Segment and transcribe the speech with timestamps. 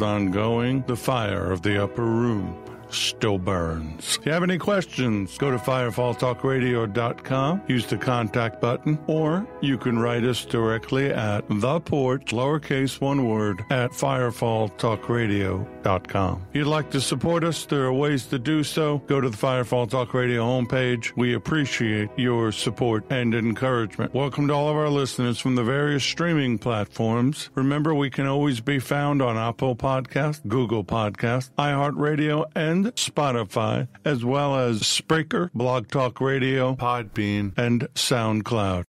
[0.00, 0.84] ongoing.
[0.86, 4.18] The fire of the upper room still burns.
[4.18, 9.98] If you have any questions, go to firefalltalkradio.com, use the contact button, or you can
[9.98, 16.46] write us directly at the porch, lowercase one word, at firefalltalkradio.com.
[16.50, 18.98] If you'd like to support us, there are ways to do so.
[19.06, 21.12] Go to the Firefall Talk Radio homepage.
[21.16, 24.14] We appreciate your support and encouragement.
[24.14, 27.50] Welcome to all of our listeners from the various streaming platforms.
[27.54, 34.24] Remember, we can always be found on Apple Podcast, Google Podcast, iHeartRadio, and Spotify, as
[34.24, 38.84] well as Spreaker, Blog Talk Radio, Podbean, and SoundCloud.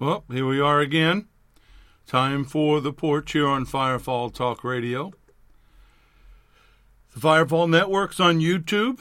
[0.00, 1.26] Well, here we are again.
[2.08, 5.12] Time for the porch here on Firefall Talk Radio.
[7.12, 8.98] The Firefall Network's on YouTube.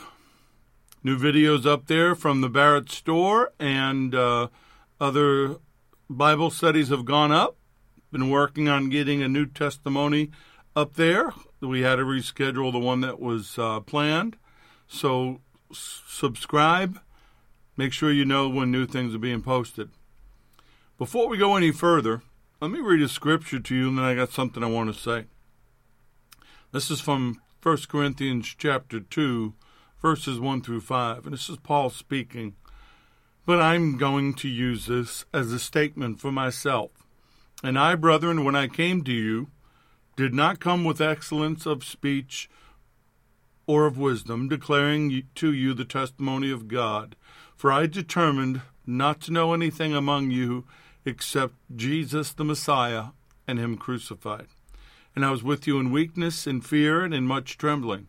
[1.06, 4.50] New videos up there from the Barrett store and uh,
[5.00, 5.56] other
[6.10, 7.56] Bible studies have gone up.
[8.12, 10.30] Been working on getting a new testimony
[10.76, 11.32] up there.
[11.62, 14.36] We had to reschedule the one that was uh, planned.
[14.90, 15.40] So
[15.72, 17.00] subscribe.
[17.78, 19.92] Make sure you know when new things are being posted.
[20.98, 22.22] Before we go any further,
[22.60, 25.00] let me read a scripture to you and then I got something I want to
[25.00, 25.26] say.
[26.72, 29.54] This is from 1 Corinthians chapter 2,
[30.02, 31.26] verses 1 through 5.
[31.26, 32.56] And this is Paul speaking.
[33.46, 36.90] But I'm going to use this as a statement for myself.
[37.64, 39.50] And I, brethren, when I came to you,
[40.16, 42.50] did not come with excellence of speech
[43.68, 47.16] or of wisdom, declaring to you the testimony of God.
[47.56, 50.66] For I determined not to know anything among you
[51.08, 53.06] except Jesus the Messiah
[53.48, 54.48] and Him crucified.
[55.16, 58.08] And I was with you in weakness, in fear, and in much trembling.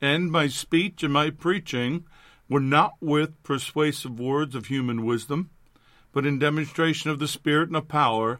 [0.00, 2.04] And my speech and my preaching
[2.48, 5.50] were not with persuasive words of human wisdom,
[6.12, 8.38] but in demonstration of the Spirit and of power,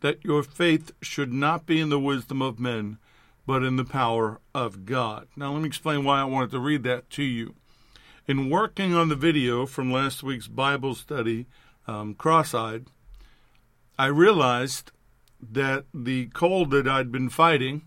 [0.00, 2.98] that your faith should not be in the wisdom of men,
[3.44, 5.26] but in the power of God.
[5.36, 7.54] Now, let me explain why I wanted to read that to you.
[8.26, 11.46] In working on the video from last week's Bible study,
[11.86, 12.86] um, Cross Eyed,
[13.98, 14.92] I realized
[15.40, 17.82] that the cold that I'd been fighting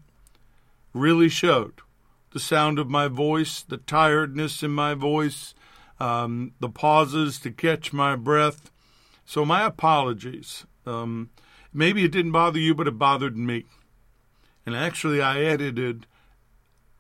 [0.94, 1.82] really showed.
[2.32, 5.54] The sound of my voice, the tiredness in my voice,
[6.00, 8.72] um, the pauses to catch my breath.
[9.26, 10.66] So, my apologies.
[10.86, 11.30] Um,
[11.74, 13.66] maybe it didn't bother you, but it bothered me.
[14.66, 16.08] And actually, I edited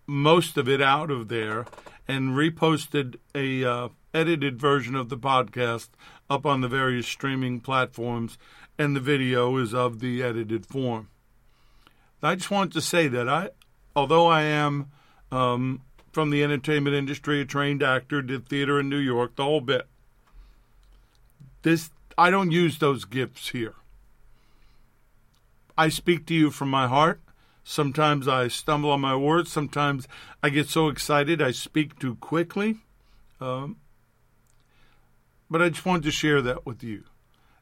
[0.07, 1.65] most of it out of there
[2.07, 5.89] and reposted a uh, edited version of the podcast
[6.29, 8.37] up on the various streaming platforms
[8.77, 11.09] and the video is of the edited form.
[12.23, 13.49] I just wanted to say that I,
[13.95, 14.91] although I am
[15.31, 15.81] um,
[16.11, 19.87] from the entertainment industry, a trained actor, did theater in New York, the whole bit.
[21.63, 23.73] This I don't use those gifts here.
[25.77, 27.21] I speak to you from my heart.
[27.63, 29.51] Sometimes I stumble on my words.
[29.51, 30.07] Sometimes
[30.43, 32.77] I get so excited I speak too quickly.
[33.39, 33.77] Um,
[35.49, 37.05] but I just wanted to share that with you.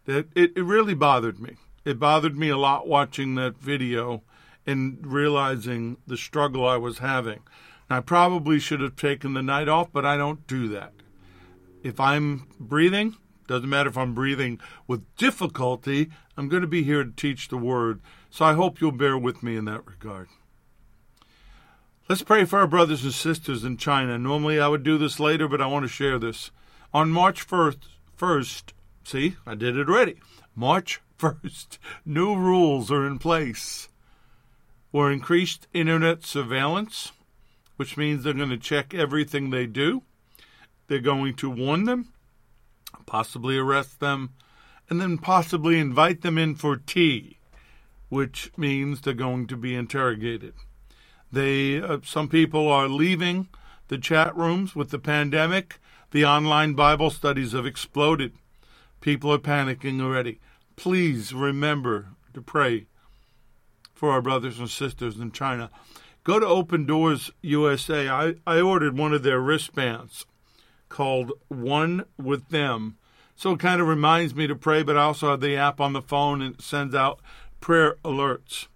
[0.09, 1.57] That it, it really bothered me.
[1.85, 4.23] It bothered me a lot watching that video
[4.65, 7.41] and realizing the struggle I was having.
[7.87, 10.93] And I probably should have taken the night off, but I don't do that.
[11.83, 17.03] If I'm breathing, doesn't matter if I'm breathing with difficulty, I'm going to be here
[17.03, 18.01] to teach the word.
[18.31, 20.27] So I hope you'll bear with me in that regard.
[22.09, 24.17] Let's pray for our brothers and sisters in China.
[24.17, 26.49] Normally I would do this later, but I want to share this.
[26.95, 27.77] On March 1st,
[28.17, 28.73] 1st
[29.09, 30.17] see, I did it already.
[30.55, 33.89] March 1st, new rules are in place.
[34.91, 37.11] We're increased internet surveillance,
[37.75, 40.03] which means they're going to check everything they do.
[40.87, 42.13] They're going to warn them,
[43.05, 44.33] possibly arrest them,
[44.89, 47.37] and then possibly invite them in for tea,
[48.09, 50.53] which means they're going to be interrogated.
[51.31, 53.49] They, uh, some people are leaving
[53.87, 55.79] the chat rooms with the pandemic.
[56.11, 58.33] The online Bible studies have exploded.
[59.01, 60.39] People are panicking already.
[60.75, 62.85] please remember to pray
[63.93, 65.69] for our brothers and sisters in China.
[66.23, 68.07] Go to Open Doors USA.
[68.07, 70.25] I, I ordered one of their wristbands
[70.87, 72.97] called One with Them.
[73.35, 75.93] So it kind of reminds me to pray, but I also have the app on
[75.93, 77.21] the phone and sends out
[77.61, 78.67] prayer alerts.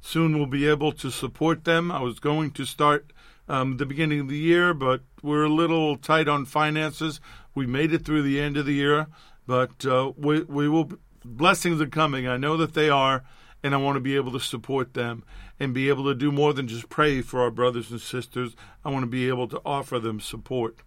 [0.00, 1.90] Soon we'll be able to support them.
[1.90, 3.12] I was going to start
[3.48, 7.20] um, the beginning of the year, but we're a little tight on finances.
[7.54, 9.06] We made it through the end of the year,
[9.46, 10.92] but uh, we, we will.
[11.24, 12.26] Blessings are coming.
[12.26, 13.22] I know that they are,
[13.62, 15.24] and I want to be able to support them
[15.60, 18.56] and be able to do more than just pray for our brothers and sisters.
[18.84, 20.78] I want to be able to offer them support.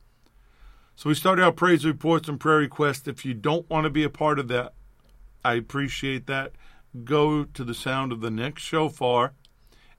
[0.98, 3.08] So we start our praise reports and prayer requests.
[3.08, 4.74] If you don't want to be a part of that,
[5.44, 6.54] I appreciate that.
[7.04, 9.34] Go to the sound of the next shofar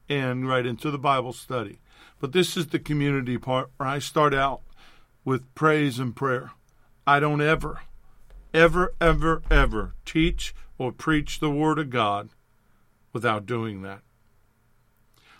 [0.08, 1.80] and right into the Bible study.
[2.18, 4.62] But this is the community part where I start out
[5.24, 6.52] with praise and prayer.
[7.06, 7.80] I don't ever,
[8.56, 12.30] ever, ever, ever teach or preach the Word of God
[13.12, 14.00] without doing that.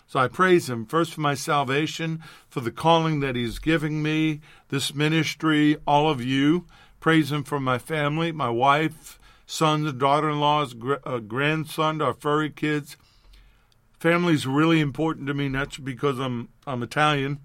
[0.05, 4.39] So I praise Him first for my salvation, for the calling that He's giving me,
[4.69, 6.65] this ministry, all of you.
[6.99, 12.49] Praise Him for my family, my wife, sons, daughter in laws, uh, grandson, our furry
[12.49, 12.95] kids.
[13.99, 17.39] Family's really important to me, not because I'm I'm Italian,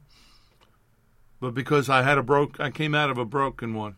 [1.41, 3.97] but because I had a broke I came out of a broken one.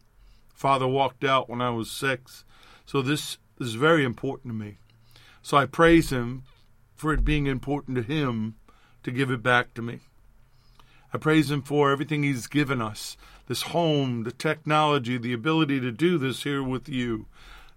[0.54, 2.44] Father walked out when I was six.
[2.86, 4.78] So this is very important to me.
[5.42, 6.44] So I praise him
[6.94, 8.54] for it being important to him
[9.02, 10.00] to give it back to me.
[11.12, 13.16] I praise him for everything he's given us
[13.46, 17.26] this home, the technology, the ability to do this here with you,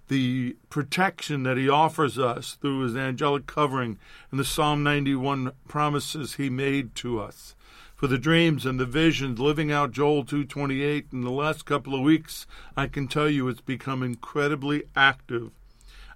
[0.07, 3.99] the protection that he offers us through his angelic covering
[4.31, 7.55] and the Psalm 91 promises he made to us.
[7.97, 12.01] For the dreams and the visions, living out Joel 228 in the last couple of
[12.01, 12.47] weeks,
[12.77, 15.51] I can tell you it's become incredibly active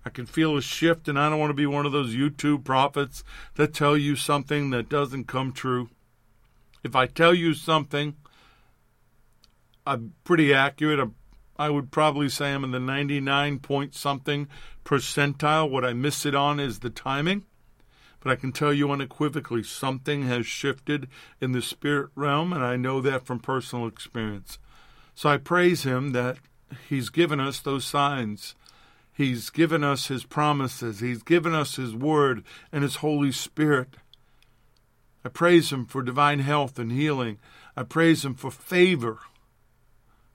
[0.03, 2.63] I can feel a shift, and I don't want to be one of those YouTube
[2.63, 3.23] prophets
[3.55, 5.89] that tell you something that doesn't come true.
[6.83, 8.15] If I tell you something,
[9.85, 11.07] I'm pretty accurate.
[11.57, 14.47] I would probably say I'm in the 99 point something
[14.83, 15.69] percentile.
[15.69, 17.45] What I miss it on is the timing.
[18.21, 21.09] But I can tell you unequivocally something has shifted
[21.41, 24.59] in the spirit realm, and I know that from personal experience.
[25.15, 26.37] So I praise Him that
[26.87, 28.55] He's given us those signs
[29.13, 30.99] He's given us His promises.
[30.99, 33.95] He's given us His Word and His Holy Spirit.
[35.23, 37.37] I praise Him for divine health and healing.
[37.75, 39.19] I praise Him for favor,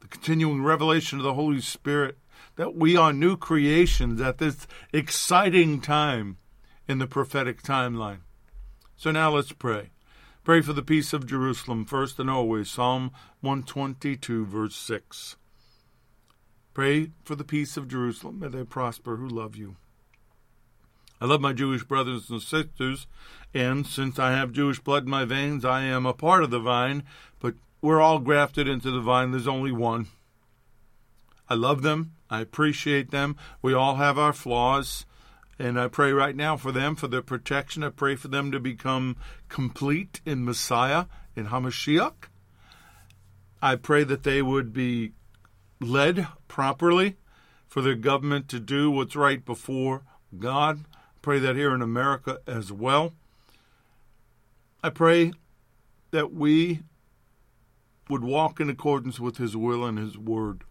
[0.01, 2.19] the continuing revelation of the Holy Spirit,
[2.57, 6.37] that we are new creations at this exciting time
[6.89, 8.21] in the prophetic timeline.
[8.97, 9.91] So now let's pray.
[10.45, 12.71] Pray for the peace of Jerusalem first and always.
[12.71, 15.37] Psalm 122, verse 6.
[16.73, 18.39] Pray for the peace of Jerusalem.
[18.39, 19.77] May they prosper who love you.
[21.21, 23.07] I love my Jewish brothers and sisters,
[23.55, 26.59] and since I have Jewish blood in my veins, I am a part of the
[26.59, 27.05] vine,
[27.41, 29.31] but we're all grafted into the vine.
[29.31, 30.09] There's only one.
[31.49, 32.13] I love them.
[32.29, 33.37] I appreciate them.
[33.63, 35.07] We all have our flaws,
[35.59, 37.83] and I pray right now for them, for their protection.
[37.83, 39.17] I pray for them to become
[39.49, 42.29] complete in Messiah, in Hamashiach.
[43.63, 45.13] I pray that they would be
[45.81, 47.17] led properly,
[47.67, 50.03] for their government to do what's right before
[50.39, 50.85] God.
[50.95, 53.13] I pray that here in America as well.
[54.83, 55.33] I pray
[56.11, 56.83] that we
[58.09, 60.63] would walk in accordance with His will and His word.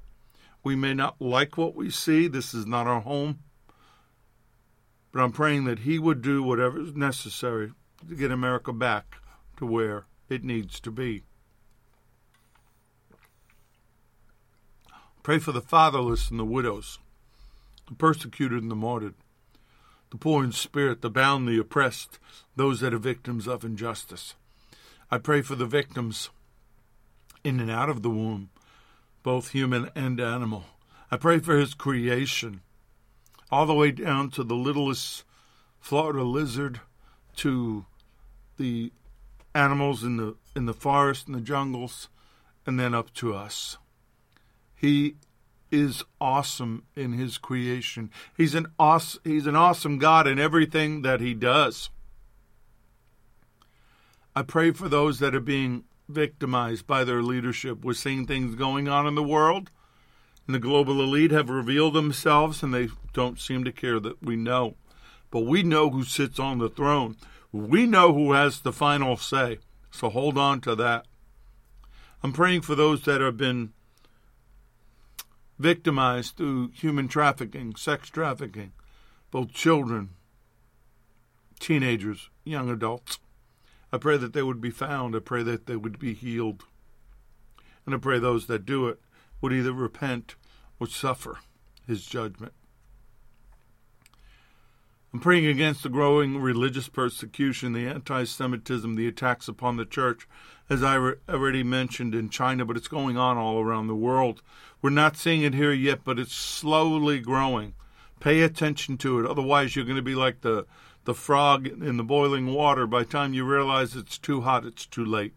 [0.63, 3.39] We may not like what we see, this is not our home,
[5.15, 7.71] but I'm praying that He would do whatever is necessary
[8.09, 9.15] to get America back
[9.55, 11.23] to where it needs to be.
[15.23, 16.99] Pray for the fatherless and the widows,
[17.87, 19.13] the persecuted and the martyred,
[20.09, 22.19] the poor in spirit, the bound, the oppressed,
[22.57, 24.35] those that are victims of injustice.
[25.09, 26.29] I pray for the victims
[27.41, 28.49] in and out of the womb,
[29.23, 30.65] both human and animal.
[31.09, 32.59] I pray for his creation,
[33.51, 35.23] all the way down to the littlest
[35.79, 36.81] Florida lizard,
[37.37, 37.85] to
[38.57, 38.91] the
[39.53, 42.09] animals in the in the forest and the jungles,
[42.65, 43.77] and then up to us.
[44.75, 45.15] He
[45.71, 48.09] is awesome in his creation.
[48.35, 51.89] He's an awesome, he's an awesome God in everything that he does.
[54.35, 57.83] I pray for those that are being victimized by their leadership.
[57.83, 59.71] We're seeing things going on in the world,
[60.45, 64.35] and the global elite have revealed themselves, and they don't seem to care that we
[64.35, 64.75] know.
[65.31, 67.17] But we know who sits on the throne.
[67.51, 69.59] We know who has the final say.
[69.91, 71.07] So hold on to that.
[72.21, 73.73] I'm praying for those that have been
[75.57, 78.73] victimized through human trafficking, sex trafficking,
[79.31, 80.09] both children,
[81.59, 83.19] teenagers, young adults.
[83.91, 85.15] I pray that they would be found.
[85.15, 86.65] I pray that they would be healed.
[87.85, 88.99] And I pray those that do it
[89.41, 90.35] would either repent
[90.79, 91.39] or suffer
[91.87, 92.53] his judgment.
[95.15, 100.27] I'm praying against the growing religious persecution, the anti Semitism, the attacks upon the church,
[100.69, 104.41] as I re- already mentioned in China, but it's going on all around the world.
[104.81, 107.75] We're not seeing it here yet, but it's slowly growing.
[108.19, 109.25] Pay attention to it.
[109.25, 110.65] Otherwise, you're going to be like the,
[111.05, 112.85] the frog in the boiling water.
[112.85, 115.33] By the time you realize it's too hot, it's too late.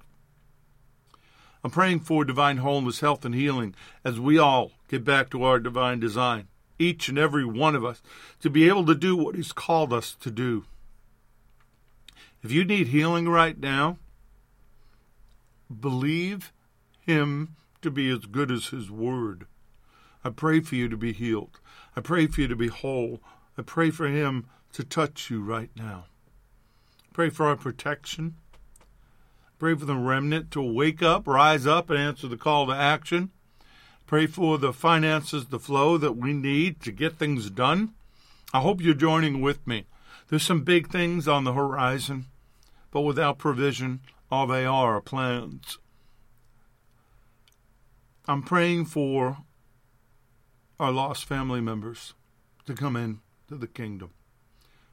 [1.69, 5.59] I'm praying for divine wholeness, health, and healing as we all get back to our
[5.59, 6.49] divine design
[6.79, 8.01] each and every one of us
[8.41, 10.65] to be able to do what He's called us to do.
[12.43, 13.99] If you need healing right now,
[15.69, 16.55] believe
[17.01, 19.47] Him to be as good as His Word.
[20.25, 21.61] I pray for you to be healed.
[21.95, 23.21] I pray for you to be whole.
[23.59, 26.07] I pray for Him to touch you right now.
[27.13, 28.37] Pray for our protection.
[29.59, 33.31] Pray for the remnant to wake up, rise up, and answer the call to action.
[34.07, 37.93] Pray for the finances, the flow that we need to get things done.
[38.55, 39.87] I hope you're joining with me.
[40.29, 42.27] There's some big things on the horizon,
[42.91, 44.01] but without provision,
[44.31, 45.79] all they are are plans.
[48.27, 49.39] I'm praying for
[50.79, 52.15] our lost family members
[52.67, 54.11] to come in to the kingdom,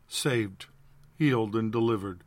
[0.08, 0.66] saved,
[1.18, 2.24] healed, and delivered,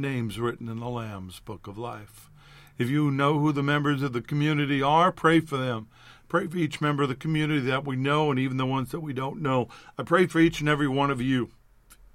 [0.00, 2.30] names written in the Lamb's book of life.
[2.78, 5.88] If you know who the members of the community are, pray for them.
[6.28, 9.00] Pray for each member of the community that we know and even the ones that
[9.00, 9.68] we don't know.
[9.98, 11.50] I pray for each and every one of you.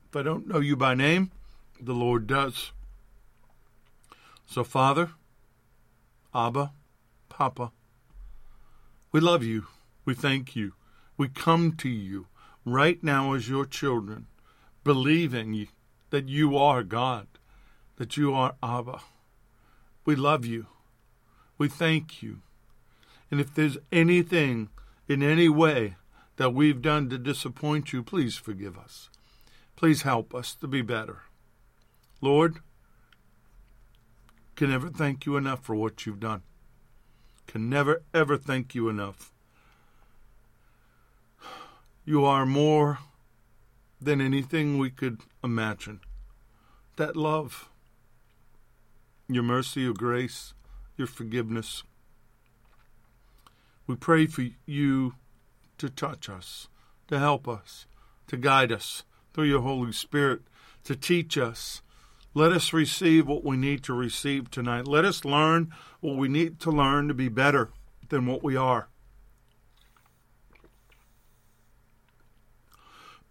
[0.09, 1.31] If I don't know you by name,
[1.79, 2.71] the Lord does.
[4.47, 5.11] So, Father,
[6.33, 6.71] Abba,
[7.29, 7.71] Papa,
[9.11, 9.65] we love you.
[10.05, 10.73] We thank you.
[11.17, 12.27] We come to you
[12.65, 14.27] right now as your children,
[14.83, 15.67] believing
[16.09, 17.27] that you are God,
[17.97, 18.99] that you are Abba.
[20.05, 20.67] We love you.
[21.57, 22.41] We thank you.
[23.31, 24.69] And if there's anything
[25.07, 25.95] in any way
[26.37, 29.09] that we've done to disappoint you, please forgive us.
[29.75, 31.23] Please help us to be better.
[32.21, 32.59] Lord,
[34.55, 36.41] can never thank you enough for what you've done.
[37.47, 39.31] Can never, ever thank you enough.
[42.05, 42.99] You are more
[43.99, 46.01] than anything we could imagine.
[46.95, 47.69] That love,
[49.27, 50.53] your mercy, your grace,
[50.97, 51.83] your forgiveness.
[53.87, 55.15] We pray for you
[55.77, 56.67] to touch us,
[57.07, 57.85] to help us,
[58.27, 59.03] to guide us
[59.33, 60.41] through your Holy Spirit,
[60.83, 61.81] to teach us.
[62.33, 64.87] Let us receive what we need to receive tonight.
[64.87, 67.71] Let us learn what we need to learn to be better
[68.09, 68.89] than what we are.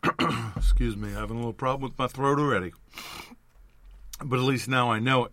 [0.56, 2.72] Excuse me, having a little problem with my throat already.
[4.22, 5.32] But at least now I know it.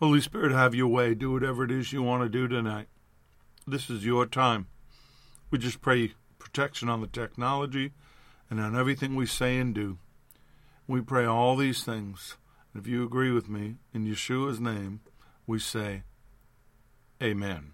[0.00, 1.14] Holy Spirit, have your way.
[1.14, 2.88] Do whatever it is you want to do tonight.
[3.66, 4.66] This is your time.
[5.50, 7.92] We just pray protection on the technology
[8.50, 9.98] and on everything we say and do.
[10.88, 12.36] We pray all these things.
[12.74, 15.00] If you agree with me, in Yeshua's name,
[15.46, 16.02] we say,
[17.22, 17.72] Amen.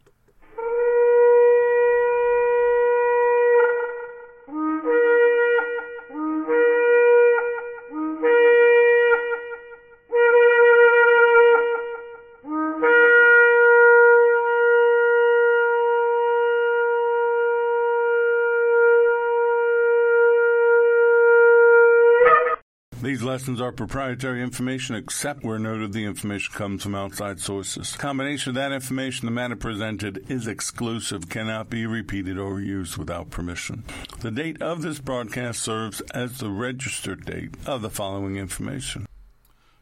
[23.40, 27.96] Lessons are proprietary information except where noted the information comes from outside sources.
[27.96, 33.30] combination of that information, the matter presented is exclusive, cannot be repeated or used without
[33.30, 33.82] permission.
[34.20, 39.06] The date of this broadcast serves as the registered date of the following information.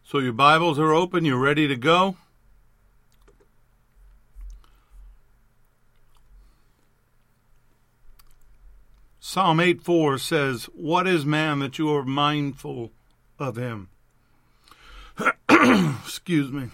[0.04, 2.16] So your Bibles are open, you're ready to go.
[9.18, 12.92] Psalm 8 4 says, What is man that you are mindful
[13.38, 13.88] of him.
[15.48, 16.68] Excuse me.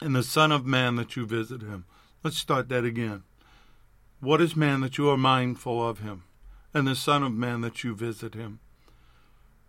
[0.00, 1.84] And the Son of Man that you visit him.
[2.22, 3.24] Let's start that again.
[4.20, 6.22] What is man that you are mindful of him?
[6.72, 8.60] And the Son of Man that you visit him.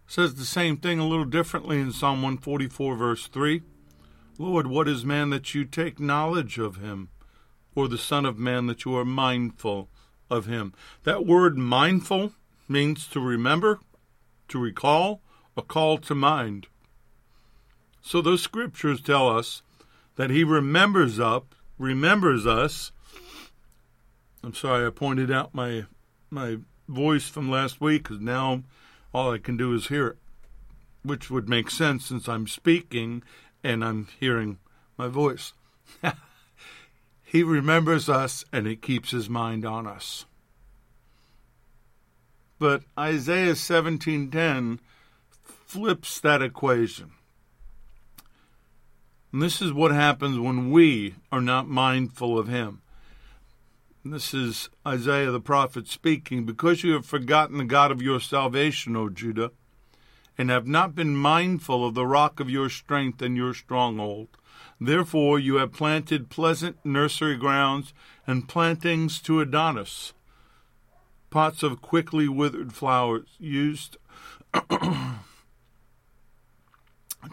[0.06, 3.64] says the same thing a little differently in Psalm 144, verse 3.
[4.38, 7.10] Lord, what is man that you take knowledge of him?
[7.74, 9.90] Or the Son of Man that you are mindful
[10.30, 10.74] of him?
[11.04, 12.34] That word mindful
[12.70, 13.80] means to remember,
[14.50, 15.23] to recall,
[15.56, 16.68] a call to mind.
[18.02, 19.62] So those scriptures tell us
[20.16, 22.92] that he remembers up, remembers us
[24.44, 25.86] I'm sorry I pointed out my
[26.30, 26.58] my
[26.90, 28.64] voice from last week because now
[29.14, 30.18] all I can do is hear it,
[31.02, 33.24] which would make sense since I'm speaking
[33.64, 34.58] and I'm hearing
[34.98, 35.54] my voice.
[37.24, 40.26] he remembers us and he keeps his mind on us.
[42.60, 44.80] But Isaiah 17:10
[45.74, 47.12] flips that equation.
[49.32, 52.82] And this is what happens when we are not mindful of him.
[54.06, 58.96] This is Isaiah the prophet speaking, because you have forgotten the God of your salvation,
[58.96, 59.50] O Judah,
[60.38, 64.28] and have not been mindful of the rock of your strength and your stronghold.
[64.80, 67.96] Therefore you have planted pleasant nursery grounds
[68.28, 70.14] and plantings to Adonis
[71.34, 73.98] pots of quickly withered flowers used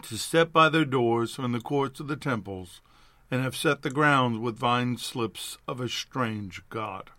[0.03, 2.81] to set by their doors from the courts of the temples,
[3.29, 7.09] and have set the grounds with vine slips of a strange god.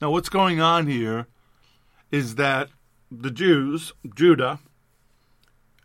[0.00, 1.26] Now, what's going on here
[2.10, 2.70] is that
[3.10, 4.60] the Jews, Judah,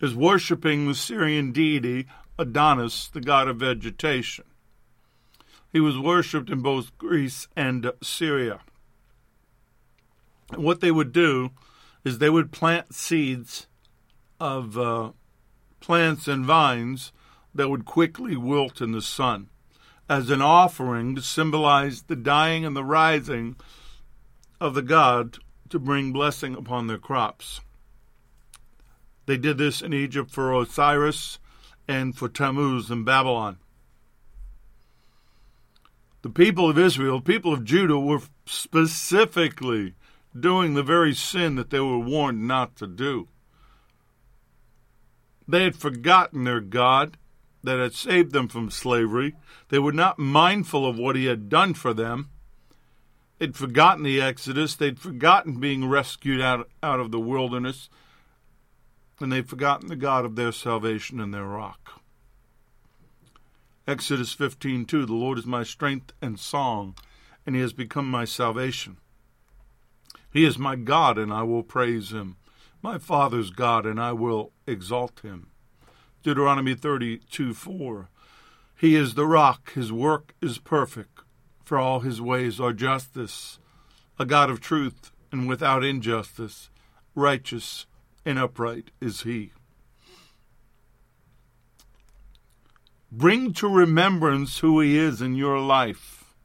[0.01, 4.45] is worshiping the Syrian deity Adonis, the god of vegetation.
[5.71, 8.59] He was worshipped in both Greece and Syria
[10.51, 11.51] And what they would do
[12.03, 13.67] is they would plant seeds
[14.39, 15.11] of uh,
[15.79, 17.11] plants and vines
[17.53, 19.49] that would quickly wilt in the sun
[20.09, 23.55] as an offering to symbolize the dying and the rising
[24.59, 25.37] of the god
[25.69, 27.61] to bring blessing upon their crops.
[29.25, 31.39] They did this in Egypt for Osiris
[31.87, 33.57] and for Tammuz in Babylon.
[36.21, 39.93] The people of Israel, people of Judah, were specifically
[40.37, 43.27] doing the very sin that they were warned not to do.
[45.47, 47.17] They had forgotten their God
[47.63, 49.35] that had saved them from slavery.
[49.69, 52.29] They were not mindful of what He had done for them.
[53.37, 54.75] They'd forgotten the Exodus.
[54.75, 57.89] They'd forgotten being rescued out, out of the wilderness.
[59.19, 62.01] And they'd forgotten the God of their salvation and their rock.
[63.87, 66.95] Exodus 15:2 The Lord is my strength and song,
[67.45, 68.97] and he has become my salvation.
[70.31, 72.37] He is my God, and I will praise him.
[72.85, 75.47] My Father's God, and I will exalt him.
[76.21, 78.09] Deuteronomy 32 4.
[78.77, 81.21] He is the rock, his work is perfect,
[81.63, 83.57] for all his ways are justice.
[84.19, 86.69] A God of truth and without injustice,
[87.15, 87.87] righteous
[88.23, 89.51] and upright is he.
[93.11, 96.35] Bring to remembrance who he is in your life.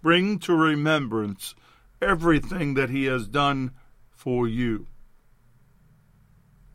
[0.00, 1.56] Bring to remembrance
[2.00, 3.72] everything that He has done
[4.12, 4.86] for you.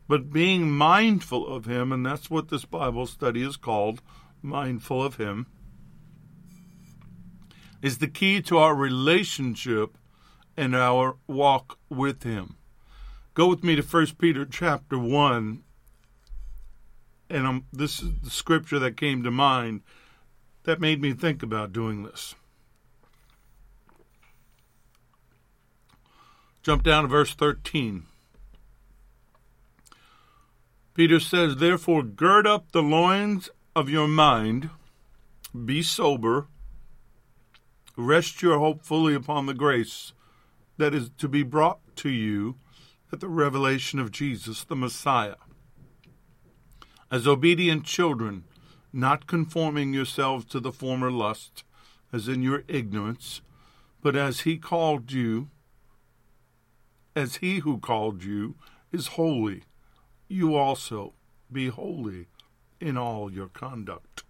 [0.08, 4.00] But being mindful of Him, and that's what this Bible study is called
[4.40, 5.46] mindful of Him,
[7.82, 9.98] is the key to our relationship
[10.56, 12.56] and our walk with Him.
[13.34, 15.62] Go with me to 1 Peter chapter 1,
[17.30, 19.82] and I'm, this is the scripture that came to mind
[20.64, 22.34] that made me think about doing this.
[26.62, 28.07] Jump down to verse 13.
[30.98, 34.68] Peter says, Therefore, gird up the loins of your mind,
[35.64, 36.48] be sober,
[37.96, 40.12] rest your hope fully upon the grace
[40.76, 42.56] that is to be brought to you
[43.12, 45.36] at the revelation of Jesus, the Messiah.
[47.12, 48.42] As obedient children,
[48.92, 51.62] not conforming yourselves to the former lust,
[52.12, 53.40] as in your ignorance,
[54.02, 55.48] but as he called you
[57.14, 58.56] as he who called you
[58.90, 59.62] is holy,
[60.28, 61.14] you also
[61.50, 62.26] be holy
[62.80, 64.22] in all your conduct.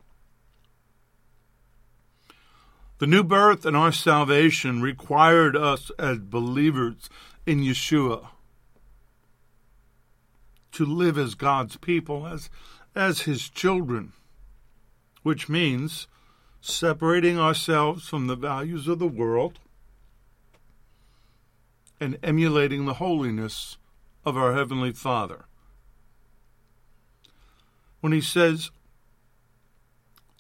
[2.99, 7.09] The new birth and our salvation required us as believers
[7.47, 8.29] in Yeshua
[10.73, 12.51] to live as God's people, as,
[12.95, 14.13] as His children,
[15.23, 16.09] which means
[16.61, 19.59] separating ourselves from the values of the world
[22.01, 23.77] and emulating the holiness
[24.25, 25.48] of our Heavenly Father.
[28.01, 28.71] When he says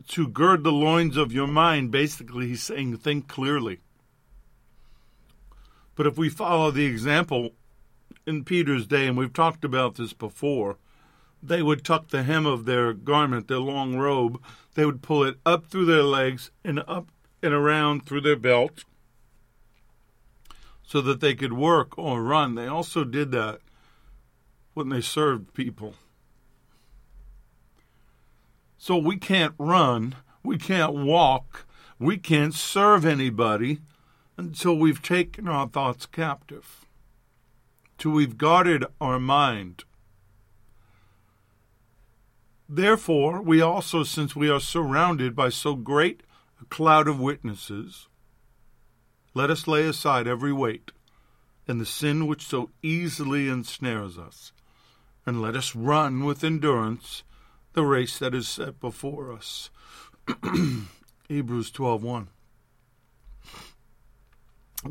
[0.08, 3.80] to gird the loins of your mind, basically he's saying think clearly.
[5.94, 7.50] But if we follow the example
[8.26, 10.78] in Peter's day, and we've talked about this before,
[11.42, 14.40] they would tuck the hem of their garment, their long robe,
[14.74, 17.08] they would pull it up through their legs and up
[17.42, 18.84] and around through their belt
[20.82, 22.54] so that they could work or run.
[22.54, 23.60] They also did that
[24.74, 25.94] when they served people.
[28.78, 31.66] So we can't run, we can't walk,
[31.98, 33.80] We can't serve anybody
[34.36, 36.86] until we've taken our thoughts captive,
[37.98, 39.82] till we've guarded our mind.
[42.68, 46.22] Therefore, we also, since we are surrounded by so great
[46.60, 48.06] a cloud of witnesses,
[49.34, 50.92] let us lay aside every weight
[51.66, 54.52] and the sin which so easily ensnares us,
[55.26, 57.24] and let us run with endurance
[57.72, 59.70] the race that is set before us.
[61.28, 62.28] Hebrews 12:1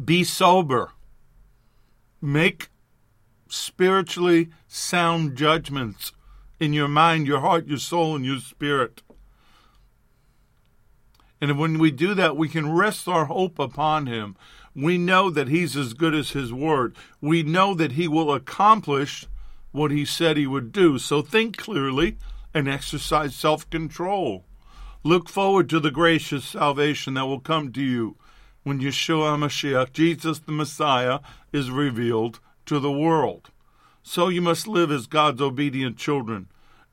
[0.03, 0.91] Be sober.
[2.21, 2.69] Make
[3.49, 6.11] spiritually sound judgments
[6.59, 9.03] in your mind, your heart, your soul, and your spirit.
[11.39, 14.35] And when we do that, we can rest our hope upon Him.
[14.75, 16.95] We know that He's as good as His word.
[17.21, 19.25] We know that He will accomplish
[19.71, 20.97] what He said He would do.
[20.97, 22.17] So think clearly
[22.57, 24.43] and exercise self control.
[25.03, 28.17] Look forward to the gracious salvation that will come to you
[28.63, 31.19] when Yeshua HaMashiach, Jesus the Messiah,
[31.53, 33.51] is revealed to the world.
[34.01, 36.47] So you must live as God's obedient children.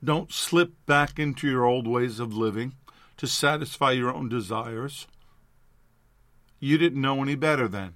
[0.05, 2.75] Don't slip back into your old ways of living
[3.17, 5.07] to satisfy your own desires.
[6.61, 7.95] You didn't know any better then.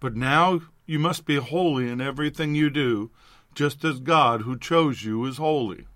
[0.00, 3.12] But now you must be holy in everything you do,
[3.54, 5.86] just as God who chose you is holy.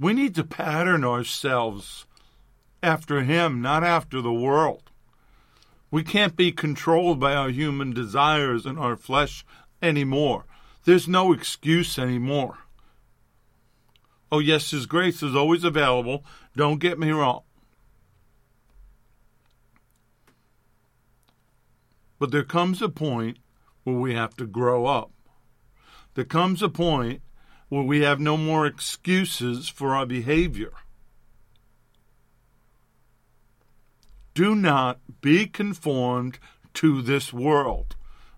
[0.00, 2.06] We need to pattern ourselves
[2.82, 4.90] after Him, not after the world.
[5.90, 9.44] We can't be controlled by our human desires and our flesh
[9.82, 10.46] anymore.
[10.84, 12.60] There's no excuse anymore.
[14.32, 16.24] Oh, yes, His grace is always available.
[16.56, 17.42] Don't get me wrong.
[22.18, 23.38] But there comes a point
[23.84, 25.10] where we have to grow up.
[26.14, 27.20] There comes a point
[27.70, 30.72] where we have no more excuses for our behavior.
[34.34, 36.38] Do not be conformed
[36.74, 37.94] to this world,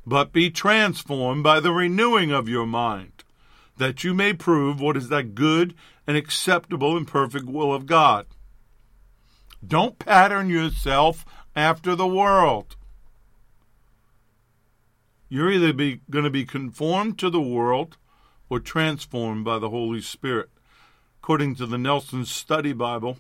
[0.07, 3.25] but be transformed by the renewing of your mind,
[3.79, 5.75] that you may prove what is that good
[6.07, 8.27] and acceptable and perfect will of God.
[9.67, 11.25] Don't pattern yourself
[11.57, 12.77] after the world.
[15.31, 15.73] You're either
[16.11, 17.97] going to be conformed to the world
[18.53, 20.51] or transformed by the Holy Spirit.
[21.23, 23.17] According to the Nelson Study Bible,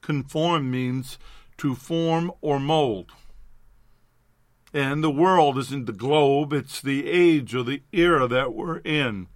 [0.00, 1.18] conform means
[1.58, 3.12] to form or mold.
[4.72, 9.26] And the world isn't the globe, it's the age or the era that we're in.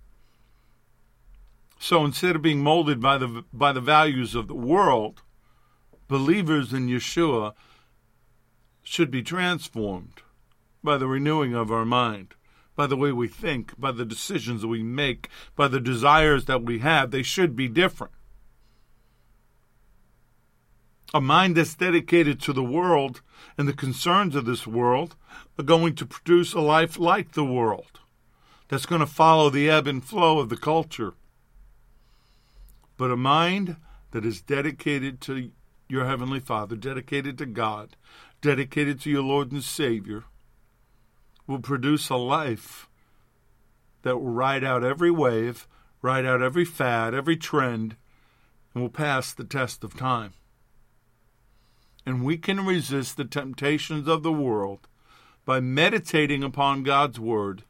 [1.79, 5.21] So instead of being molded by the by the values of the world,
[6.09, 7.53] believers in Yeshua
[8.83, 10.23] should be transformed
[10.83, 12.36] by the renewing of our mind
[12.77, 16.63] by the way we think, by the decisions that we make, by the desires that
[16.63, 17.11] we have.
[17.11, 18.13] They should be different.
[21.15, 23.23] A mind that's dedicated to the world
[23.57, 25.17] and the concerns of this world
[25.59, 28.01] are going to produce a life like the world
[28.69, 31.15] that's going to follow the ebb and flow of the culture.
[32.99, 33.77] But a mind
[34.11, 35.51] that is dedicated to
[35.89, 37.97] your Heavenly Father, dedicated to God,
[38.41, 40.25] dedicated to your Lord and Savior,
[41.47, 42.89] will produce a life
[44.03, 45.67] that will ride out every wave,
[46.03, 47.97] ride out every fad, every trend,
[48.75, 50.33] and will pass the test of time.
[52.05, 54.87] And we can resist the temptations of the world
[55.45, 57.65] by meditating upon God's Word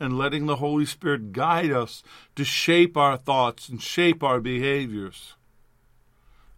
[0.00, 2.02] and letting the Holy Spirit guide us
[2.34, 5.34] to shape our thoughts and shape our behaviors.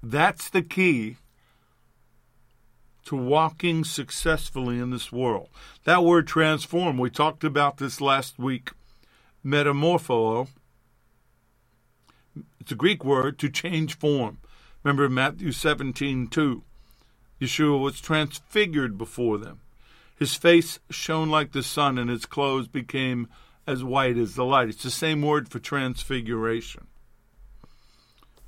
[0.03, 1.17] That's the key
[3.05, 5.49] to walking successfully in this world.
[5.85, 8.73] That word transform, we talked about this last week.
[9.45, 10.49] Metamorpho,
[12.59, 14.39] it's a Greek word to change form.
[14.83, 16.63] Remember Matthew 17, 2.
[17.41, 19.61] Yeshua was transfigured before them.
[20.17, 23.29] His face shone like the sun, and his clothes became
[23.67, 24.69] as white as the light.
[24.69, 26.87] It's the same word for transfiguration.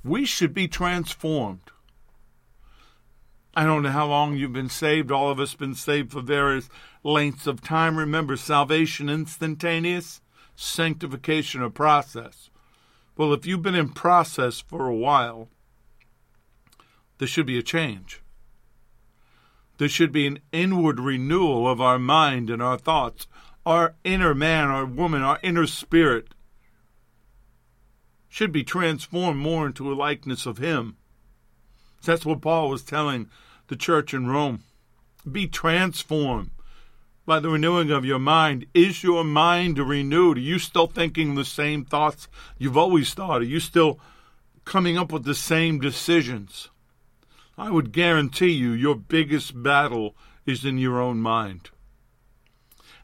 [0.03, 1.66] We should be transformed.
[3.57, 5.11] I don't know how long you've been saved.
[5.11, 6.69] All of us been saved for various
[7.03, 7.97] lengths of time.
[7.97, 10.21] Remember, salvation instantaneous,
[10.55, 12.51] sanctification a process.
[13.17, 15.49] Well, if you've been in process for a while,
[17.17, 18.21] there should be a change.
[19.79, 23.25] There should be an inward renewal of our mind and our thoughts,
[23.65, 26.27] our inner man, our woman, our inner spirit
[28.29, 30.97] should be transformed more into a likeness of Him.
[32.05, 33.31] That's what Paul was telling
[33.67, 34.63] the church in Rome.
[35.29, 36.51] Be transformed
[37.25, 38.65] by the renewing of your mind.
[38.73, 40.37] Is your mind renewed?
[40.37, 42.27] Are you still thinking the same thoughts
[42.57, 43.41] you've always thought?
[43.41, 43.99] Are you still
[44.67, 46.69] coming up with the same decisions.
[47.57, 51.69] I would guarantee you your biggest battle is in your own mind.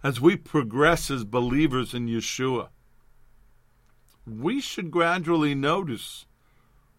[0.03, 2.67] As we progress as believers in Yeshua,
[4.27, 6.25] we should gradually notice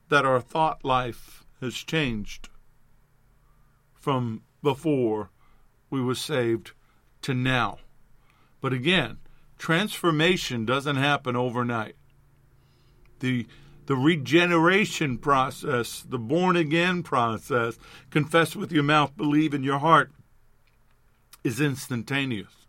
[0.09, 2.49] that our thought life has changed
[4.05, 5.31] from before
[5.89, 6.73] we were saved
[7.23, 7.79] to now.
[8.61, 9.17] But again,
[9.57, 11.97] transformation doesn't happen overnight.
[13.21, 13.47] The
[13.87, 17.79] the regeneration process, the born again process,
[18.11, 20.11] confess with your mouth, believe in your heart,
[21.43, 22.67] is instantaneous.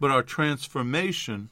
[0.00, 1.50] But our transformation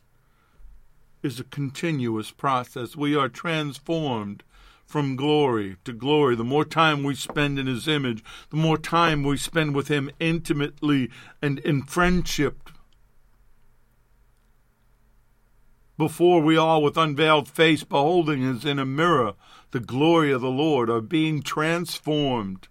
[1.23, 2.97] is a continuous process.
[2.97, 4.43] We are transformed
[4.87, 6.37] from glory to glory.
[6.37, 10.11] The more time we spend in His image, the more time we spend with Him
[10.21, 12.69] intimately and in friendship.
[15.99, 19.35] Before we all, with unveiled face, beholding as in a mirror
[19.71, 22.69] the glory of the Lord, are being transformed,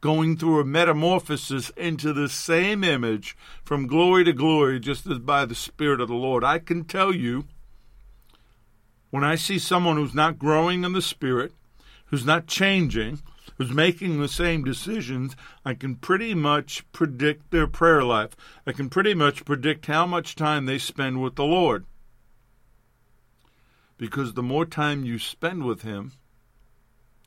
[0.00, 5.44] going through a metamorphosis into the same image from glory to glory, just as by
[5.44, 6.44] the Spirit of the Lord.
[6.44, 7.46] I can tell you
[9.10, 11.52] when I see someone who's not growing in the Spirit,
[12.06, 13.20] who's not changing,
[13.56, 18.36] who's making the same decisions, I can pretty much predict their prayer life.
[18.66, 21.86] I can pretty much predict how much time they spend with the Lord.
[23.96, 26.12] Because the more time you spend with Him,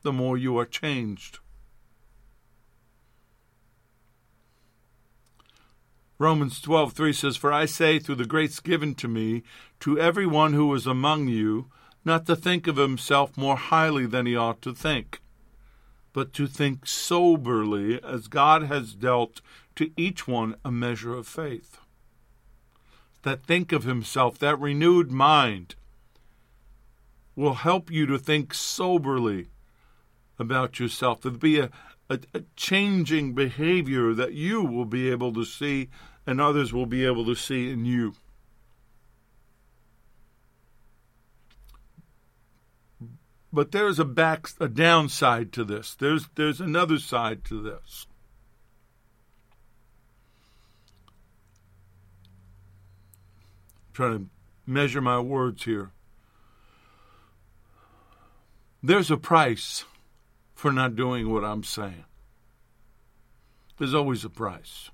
[0.02, 1.38] the more you are changed.
[6.18, 9.42] Romans 12:3 says, "For I say through the grace given to me
[9.82, 11.66] to every one who is among you,
[12.04, 15.20] not to think of himself more highly than he ought to think,
[16.12, 19.40] but to think soberly as God has dealt
[19.74, 21.80] to each one a measure of faith."
[23.22, 25.74] That think of himself, that renewed mind
[27.34, 29.48] will help you to think soberly
[30.38, 31.22] about yourself.
[31.22, 31.70] There'll be a,
[32.08, 35.88] a, a changing behavior that you will be able to see
[36.24, 38.14] and others will be able to see in you.
[43.52, 45.94] But there's a back a downside to this.
[45.94, 48.06] There's there's another side to this.
[53.88, 54.24] I'm trying to
[54.66, 55.90] measure my words here.
[58.82, 59.84] There's a price
[60.54, 62.04] for not doing what I'm saying.
[63.78, 64.90] There's always a price.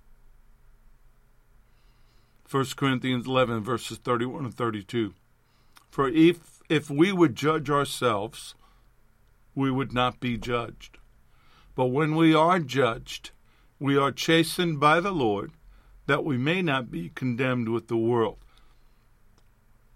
[2.51, 5.13] 1 Corinthians 11, verses 31 and 32.
[5.91, 8.55] For if, if we would judge ourselves,
[9.55, 10.99] we would not be judged.
[11.75, 13.31] But when we are judged,
[13.79, 15.53] we are chastened by the Lord,
[16.07, 18.39] that we may not be condemned with the world.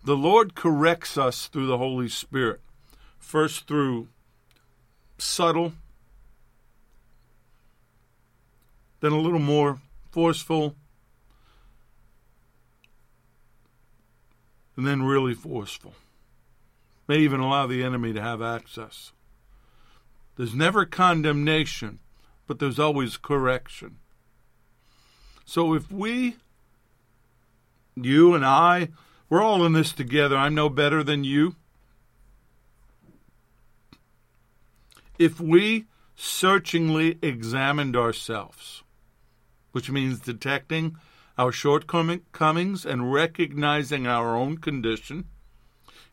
[0.05, 2.61] The Lord corrects us through the Holy Spirit,
[3.19, 4.09] first through
[5.19, 5.73] subtle,
[9.01, 9.81] then a little more
[10.11, 10.75] forceful,
[14.77, 15.95] and then really forceful.
[17.09, 19.13] May even allow the enemy to have access.
[20.37, 21.99] There's never condemnation,
[22.47, 23.99] but there's always correction.
[25.45, 26.37] So if we,
[27.97, 28.89] you and I,
[29.29, 30.37] we're all in this together.
[30.37, 31.57] I'm no better than you.
[35.19, 38.83] If we searchingly examined ourselves,
[39.73, 40.97] which means detecting
[41.39, 45.25] our shortcomings and recognizing our own condition.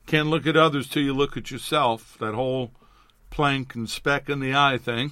[0.09, 2.71] Can't look at others till you look at yourself, that whole
[3.29, 5.11] plank and speck in the eye thing.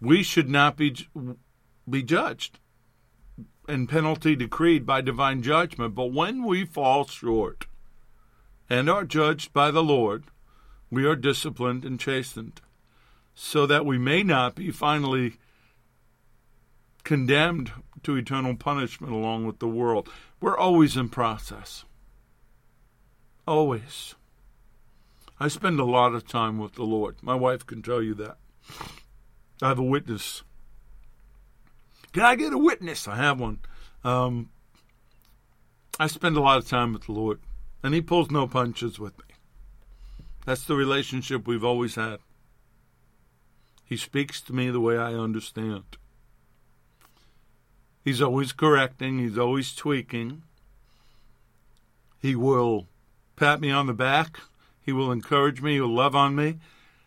[0.00, 0.96] We should not be,
[1.88, 2.58] be judged
[3.68, 5.94] and penalty decreed by divine judgment.
[5.94, 7.66] But when we fall short
[8.70, 10.24] and are judged by the Lord,
[10.90, 12.62] we are disciplined and chastened,
[13.34, 15.34] so that we may not be finally
[17.04, 17.72] condemned
[18.04, 20.08] to eternal punishment along with the world.
[20.40, 21.84] We're always in process.
[23.50, 24.14] Always.
[25.40, 27.16] I spend a lot of time with the Lord.
[27.20, 28.36] My wife can tell you that.
[29.60, 30.44] I have a witness.
[32.12, 33.08] Can I get a witness?
[33.08, 33.58] I have one.
[34.04, 34.50] Um,
[35.98, 37.40] I spend a lot of time with the Lord,
[37.82, 39.34] and He pulls no punches with me.
[40.46, 42.20] That's the relationship we've always had.
[43.84, 45.96] He speaks to me the way I understand.
[48.04, 50.42] He's always correcting, he's always tweaking.
[52.20, 52.86] He will
[53.40, 54.38] pat me on the back,
[54.82, 56.58] he will encourage me, he'll love on me,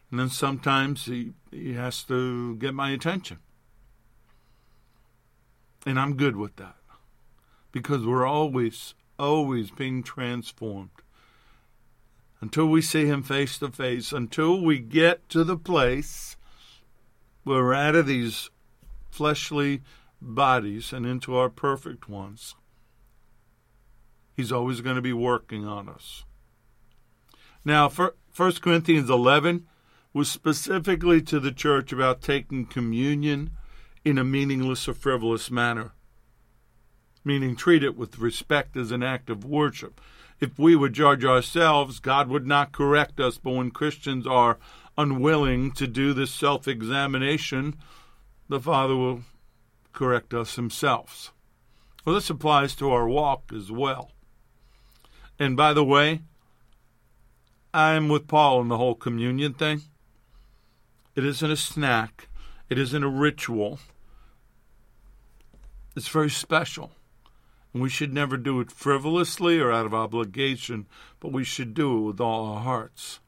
[0.09, 3.37] and then sometimes he, he has to get my attention.
[5.85, 6.77] And I'm good with that
[7.71, 10.89] because we're always, always being transformed.
[12.41, 16.35] until we see Him face to face, until we get to the place
[17.45, 18.49] where we're out of these
[19.11, 19.81] fleshly
[20.21, 22.55] bodies and into our perfect ones.
[24.35, 26.23] He's always going to be working on us.
[27.63, 29.67] Now, for 1 Corinthians 11
[30.13, 33.51] was specifically to the church about taking communion
[34.03, 35.93] in a meaningless or frivolous manner,
[37.23, 40.01] meaning treat it with respect as an act of worship.
[40.39, 44.57] If we would judge ourselves, God would not correct us, but when Christians are
[44.97, 47.75] unwilling to do this self examination,
[48.49, 49.21] the Father will
[49.93, 51.33] correct us himself.
[52.03, 54.11] Well, this applies to our walk as well.
[55.39, 56.21] And by the way,
[57.73, 59.81] I'm with Paul in the whole communion thing.
[61.15, 62.27] It isn't a snack,
[62.69, 63.79] it isn't a ritual.
[65.95, 66.91] It's very special.
[67.71, 70.87] And we should never do it frivolously or out of obligation,
[71.19, 73.19] but we should do it with all our hearts.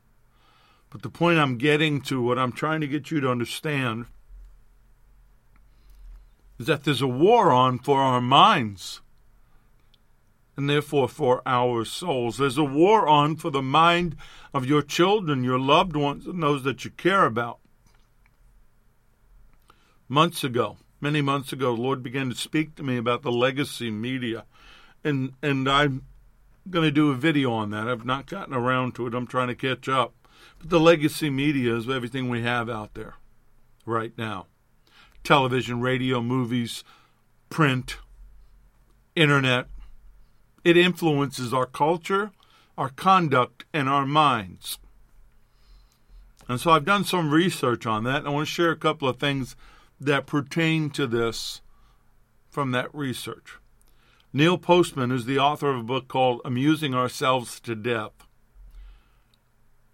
[0.89, 4.05] But the point I'm getting to, what I'm trying to get you to understand,
[6.59, 9.01] is that there's a war on for our minds
[10.57, 12.37] and therefore for our souls.
[12.37, 14.15] There's a war on for the mind
[14.53, 17.59] of your children, your loved ones, and those that you care about.
[20.07, 23.91] Months ago, many months ago, the Lord began to speak to me about the legacy
[23.91, 24.45] media.
[25.03, 26.03] And and I'm
[26.69, 27.87] going to do a video on that.
[27.87, 29.13] I've not gotten around to it.
[29.13, 30.13] I'm trying to catch up.
[30.59, 33.15] But the legacy media is everything we have out there
[33.85, 34.47] right now.
[35.23, 36.83] Television, radio, movies,
[37.49, 37.97] print,
[39.15, 39.67] internet,
[40.65, 42.31] it influences our culture,
[42.77, 44.79] our conduct, and our minds.
[46.49, 48.17] And so I've done some research on that.
[48.17, 49.55] And I want to share a couple of things
[50.01, 51.61] that pertain to this
[52.49, 53.57] from that research.
[54.33, 58.11] Neil Postman is the author of a book called Amusing Ourselves to Death.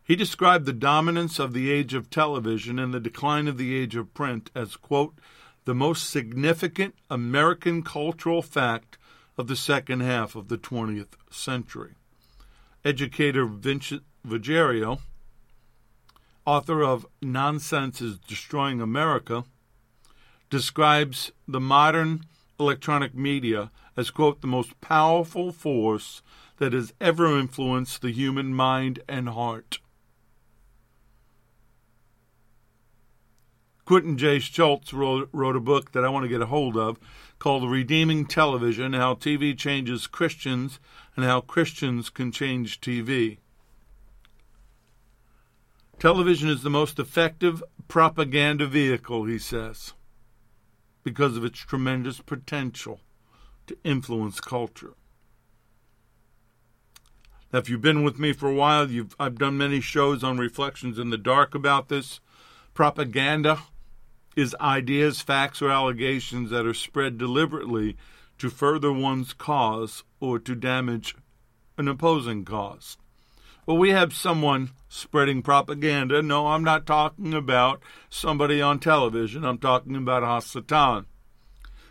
[0.04, 3.96] He described the dominance of the age of television and the decline of the age
[3.96, 5.16] of print as, quote,
[5.66, 8.98] the most significant American cultural fact
[9.38, 11.94] of the second half of the 20th century.
[12.84, 15.00] Educator Vincent Ruggiero,
[16.46, 19.44] author of Nonsense is Destroying America,
[20.50, 22.26] describes the modern
[22.60, 26.22] electronic media as, quote, the most powerful force
[26.58, 29.80] that has ever influenced the human mind and heart.
[33.92, 34.40] Quentin J.
[34.40, 36.98] Schultze wrote, wrote a book that I want to get a hold of
[37.40, 40.80] called Redeeming Television How TV Changes Christians
[41.18, 43.40] and How Christians Can Change TV.
[46.00, 49.92] Television is the most effective propaganda vehicle, he says,
[51.04, 53.02] because of its tremendous potential
[53.68, 54.94] to influence culture.
[57.52, 58.88] Now, if you've been with me for a while,
[59.20, 62.22] I've done many shows on Reflections in the Dark about this.
[62.74, 63.60] Propaganda
[64.36, 67.98] is ideas, facts, or allegations that are spread deliberately
[68.38, 71.16] to further one's cause or to damage
[71.78, 72.98] an opposing cause.
[73.66, 76.22] Well, we have someone spreading propaganda.
[76.22, 79.46] No, I'm not talking about somebody on television.
[79.46, 81.06] I'm talking about Hasatan.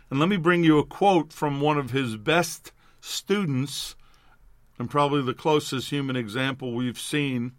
[0.09, 3.95] And let me bring you a quote from one of his best students,
[4.77, 7.53] and probably the closest human example we've seen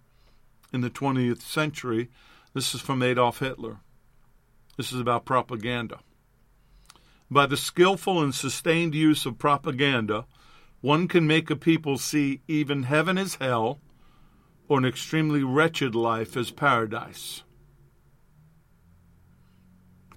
[0.72, 2.10] in the 20th century.
[2.52, 3.78] This is from Adolf Hitler.
[4.76, 6.00] This is about propaganda.
[7.30, 10.26] By the skillful and sustained use of propaganda,
[10.80, 13.80] one can make a people see even heaven as hell
[14.68, 17.42] or an extremely wretched life as paradise.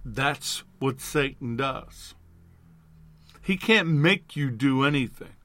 [0.04, 2.16] That's what Satan does.
[3.42, 5.36] He can't make you do anything.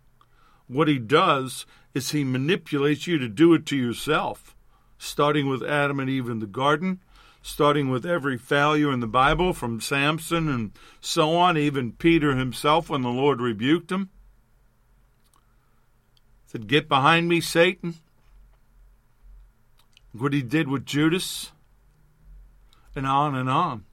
[0.66, 4.54] What he does is he manipulates you to do it to yourself,
[4.98, 7.00] starting with Adam and Eve in the garden
[7.42, 12.88] starting with every failure in the Bible from Samson and so on, even Peter himself
[12.90, 14.10] when the Lord rebuked him.
[16.46, 17.94] Said, Get behind me, Satan.
[20.12, 21.52] What he did with Judas,
[22.96, 23.84] and on and on.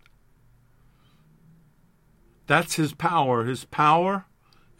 [2.47, 3.43] That's his power.
[3.43, 4.25] His power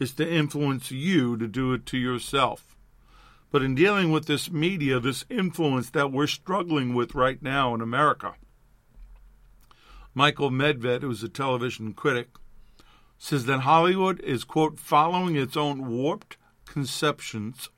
[0.00, 2.76] is to influence you to do it to yourself.
[3.50, 7.80] But in dealing with this media, this influence that we're struggling with right now in
[7.80, 8.34] America,
[10.18, 12.30] Michael Medved, who's a television critic,
[13.18, 17.68] says that Hollywood is, quote, following its own warped conceptions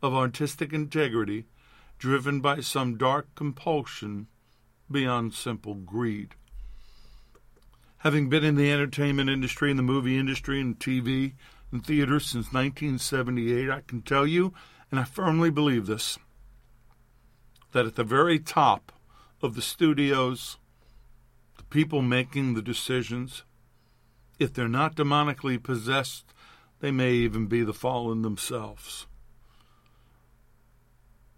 [0.00, 1.44] of artistic integrity
[1.98, 4.28] driven by some dark compulsion
[4.90, 6.36] beyond simple greed.
[7.98, 11.34] Having been in the entertainment industry, in the movie industry, and TV
[11.70, 14.54] and theater since 1978, I can tell you,
[14.90, 16.18] and I firmly believe this,
[17.72, 18.90] that at the very top
[19.42, 20.56] of the studios,
[21.76, 23.42] people making the decisions,
[24.38, 26.32] if they're not demonically possessed,
[26.80, 29.06] they may even be the fallen themselves.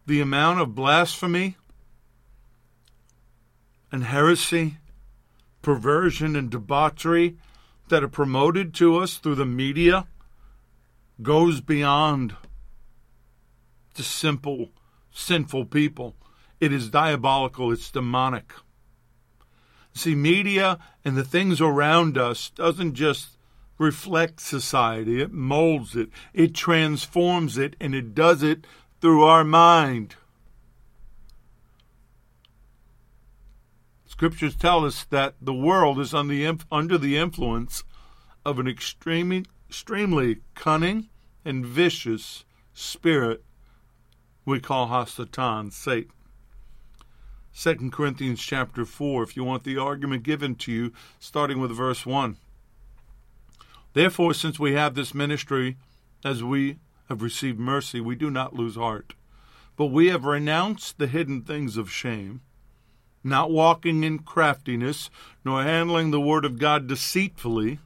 [0.06, 1.56] The amount of blasphemy
[3.90, 4.76] and heresy,
[5.60, 7.36] perversion and debauchery
[7.88, 10.06] that are promoted to us through the media
[11.20, 12.36] goes beyond
[13.94, 14.70] the simple,
[15.10, 16.14] sinful people.
[16.60, 18.52] It is diabolical, it's demonic.
[19.98, 23.36] See, media and the things around us doesn't just
[23.78, 28.64] reflect society, it molds it, it transforms it, and it does it
[29.00, 30.14] through our mind.
[34.06, 37.82] Scriptures tell us that the world is on the, under the influence
[38.44, 41.08] of an extremely, extremely cunning
[41.44, 43.44] and vicious spirit
[44.44, 46.12] we call Hasatan, Satan.
[47.60, 52.06] 2 Corinthians chapter 4, if you want the argument given to you, starting with verse
[52.06, 52.36] 1.
[53.94, 55.76] Therefore, since we have this ministry,
[56.24, 56.78] as we
[57.08, 59.14] have received mercy, we do not lose heart.
[59.76, 62.42] But we have renounced the hidden things of shame,
[63.24, 65.10] not walking in craftiness,
[65.44, 67.80] nor handling the word of God deceitfully,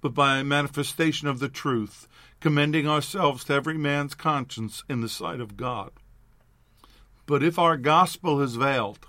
[0.00, 2.06] but by a manifestation of the truth,
[2.38, 5.90] commending ourselves to every man's conscience in the sight of God.
[7.32, 9.06] But if our gospel is veiled,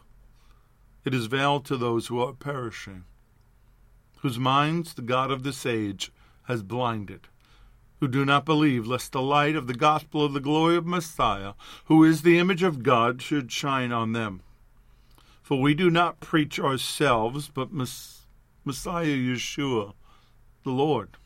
[1.04, 3.04] it is veiled to those who are perishing,
[4.20, 6.10] whose minds the God of this age
[6.44, 7.28] has blinded,
[8.00, 11.52] who do not believe, lest the light of the gospel of the glory of Messiah,
[11.88, 14.42] who is the image of God, should shine on them.
[15.42, 19.96] For we do not preach ourselves, but Messiah Yeshua,
[20.64, 21.18] the Lord,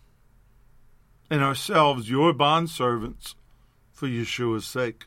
[1.29, 3.35] and ourselves your bondservants
[3.91, 5.05] for Yeshua's sake.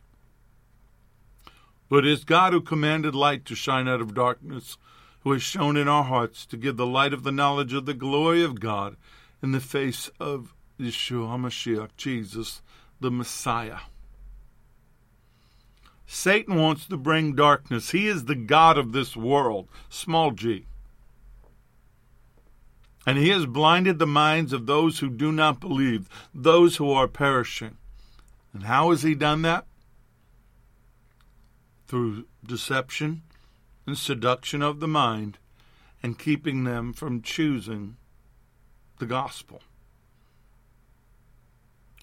[1.91, 4.78] But it is God who commanded light to shine out of darkness,
[5.22, 7.95] who has shone in our hearts to give the light of the knowledge of the
[7.95, 8.97] glory of God
[9.43, 12.62] in the face of Yeshua HaMashiach, Jesus,
[13.01, 13.80] the Messiah.
[16.07, 17.91] Satan wants to bring darkness.
[17.91, 20.66] He is the God of this world, small g.
[23.05, 27.09] And he has blinded the minds of those who do not believe, those who are
[27.09, 27.76] perishing.
[28.53, 29.66] And how has he done that?
[31.91, 33.20] Through deception
[33.84, 35.38] and seduction of the mind
[36.05, 37.97] and keeping them from choosing
[39.01, 39.61] the gospel.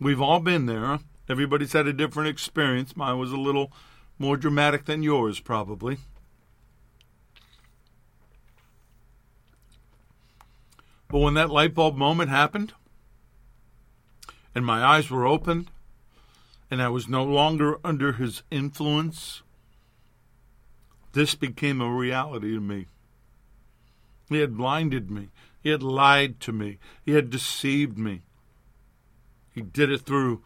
[0.02, 1.00] We've all been there.
[1.30, 2.98] Everybody's had a different experience.
[2.98, 3.72] Mine was a little
[4.20, 6.00] more dramatic than yours, probably.
[11.08, 12.74] But when that light bulb moment happened,
[14.54, 15.72] and my eyes were opened,
[16.70, 19.44] and I was no longer under his influence
[21.18, 22.86] this became a reality to me.
[24.30, 25.30] He had blinded me.
[25.64, 26.78] He had lied to me.
[27.04, 28.22] He had deceived me.
[29.52, 30.44] He did it through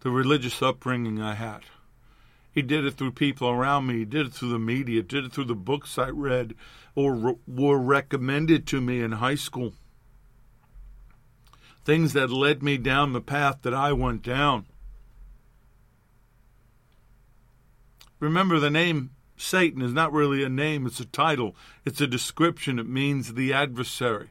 [0.00, 1.60] the religious upbringing I had.
[2.50, 3.98] He did it through people around me.
[3.98, 5.04] He did it through the media.
[5.04, 6.54] Did it through the books I read
[6.96, 9.74] or re- were recommended to me in high school.
[11.84, 14.66] Things that led me down the path that I went down.
[18.18, 22.78] Remember the name Satan is not really a name, it's a title, it's a description.
[22.78, 24.30] It means the adversary.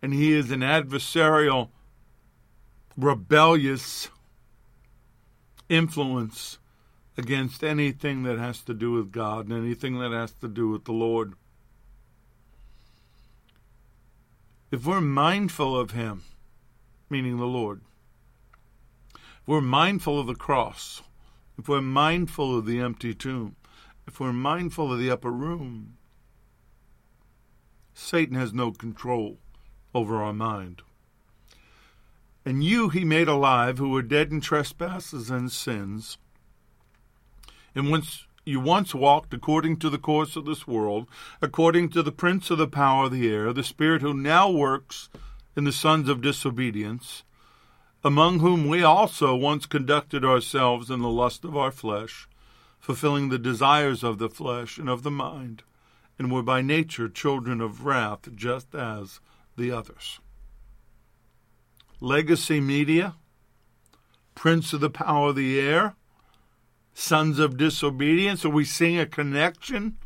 [0.00, 1.68] And he is an adversarial,
[2.96, 4.08] rebellious
[5.68, 6.58] influence
[7.18, 10.84] against anything that has to do with God and anything that has to do with
[10.84, 11.34] the Lord.
[14.70, 16.24] If we're mindful of Him,
[17.08, 17.80] meaning the Lord,
[19.46, 21.02] we're mindful of the cross,
[21.58, 23.56] if we're mindful of the empty tomb,
[24.06, 25.96] if we're mindful of the upper room,
[27.94, 29.38] Satan has no control
[29.94, 30.82] over our mind.
[32.44, 36.18] And you he made alive who were dead in trespasses and sins.
[37.74, 41.08] And once you once walked according to the course of this world,
[41.42, 45.08] according to the prince of the power of the air, the spirit who now works
[45.56, 47.24] in the sons of disobedience,
[48.06, 52.28] among whom we also once conducted ourselves in the lust of our flesh,
[52.78, 55.64] fulfilling the desires of the flesh and of the mind,
[56.16, 59.18] and were by nature children of wrath, just as
[59.56, 60.20] the others.
[61.98, 63.16] Legacy Media,
[64.36, 65.96] Prince of the Power of the Air,
[66.94, 68.44] Sons of Disobedience.
[68.44, 69.96] Are we seeing a connection?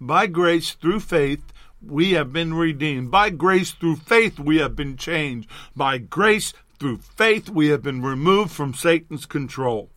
[0.00, 1.52] By grace through faith,
[1.90, 3.10] we have been redeemed.
[3.10, 5.48] By grace through faith, we have been changed.
[5.74, 9.90] By grace Through faith, we have been removed from Satan's control.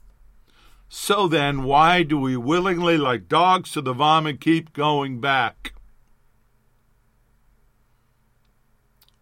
[0.88, 5.74] So then, why do we willingly, like dogs to the vomit, keep going back?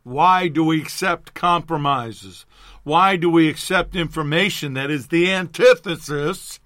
[0.04, 2.46] Why do we accept compromises?
[2.84, 6.60] Why do we accept information that is the antithesis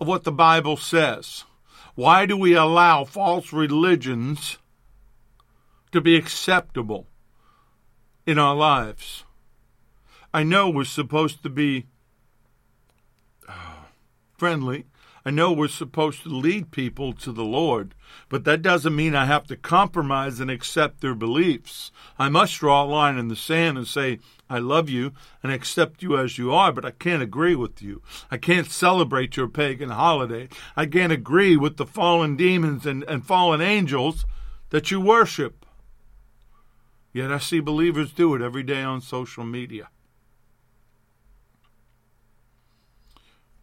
[0.00, 1.44] of what the Bible says?
[1.94, 4.58] Why do we allow false religions
[5.92, 7.06] to be acceptable
[8.26, 9.24] in our lives?
[10.34, 11.86] I know we're supposed to be
[13.48, 13.84] uh,
[14.36, 14.86] friendly.
[15.24, 17.94] I know we're supposed to lead people to the Lord,
[18.28, 21.92] but that doesn't mean I have to compromise and accept their beliefs.
[22.18, 24.18] I must draw a line in the sand and say,
[24.50, 25.12] I love you
[25.42, 28.02] and accept you as you are, but I can't agree with you.
[28.30, 30.48] I can't celebrate your pagan holiday.
[30.76, 34.26] I can't agree with the fallen demons and, and fallen angels
[34.70, 35.61] that you worship.
[37.12, 39.88] Yet I see believers do it every day on social media.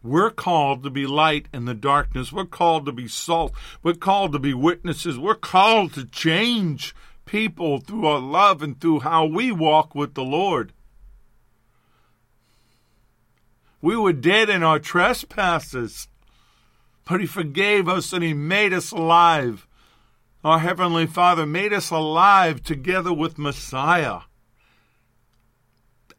[0.02, 2.32] We're called to be light in the darkness.
[2.32, 3.52] We're called to be salt.
[3.82, 5.18] We're called to be witnesses.
[5.18, 6.94] We're called to change
[7.26, 10.72] people through our love and through how we walk with the Lord.
[13.82, 16.08] We were dead in our trespasses,
[17.06, 19.66] but He forgave us and He made us alive.
[20.42, 24.20] Our Heavenly Father made us alive together with Messiah.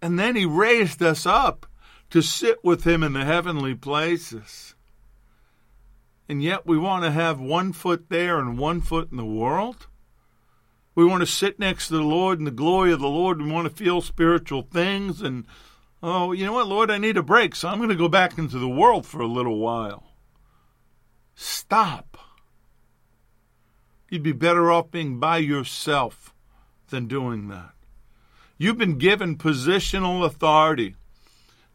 [0.01, 1.65] And then He raised us up
[2.11, 4.75] to sit with him in the heavenly places.
[6.29, 9.87] And yet we want to have one foot there and one foot in the world.
[10.93, 13.41] We want to sit next to the Lord in the glory of the Lord.
[13.41, 15.21] We want to feel spiritual things.
[15.21, 15.45] And,
[16.03, 18.37] oh, you know what, Lord, I need a break, so I'm going to go back
[18.37, 20.03] into the world for a little while.
[21.33, 22.17] Stop.
[24.11, 26.33] You'd be better off being by yourself
[26.89, 27.71] than doing that.
[28.57, 30.95] You've been given positional authority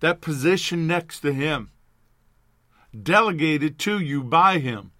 [0.01, 1.70] that position next to him,
[3.03, 4.93] delegated to you by him.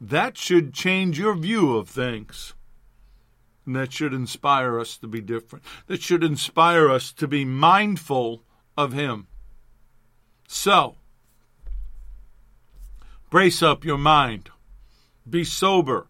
[0.00, 2.54] That should change your view of things.
[3.66, 5.64] And that should inspire us to be different.
[5.88, 8.44] That should inspire us to be mindful
[8.76, 9.26] of him.
[10.46, 10.94] So,
[13.30, 14.50] brace up your mind.
[15.28, 16.06] Be sober,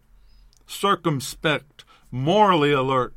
[0.65, 3.15] circumspect, morally alert.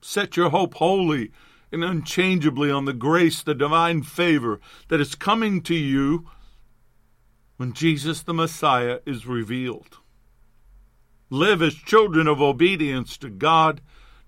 [0.00, 1.32] Set your hope wholly
[1.70, 6.28] and unchangeably on the grace, the divine favor that is coming to you
[7.56, 9.98] when Jesus the Messiah is revealed.
[11.30, 13.82] Live as children of obedience to God.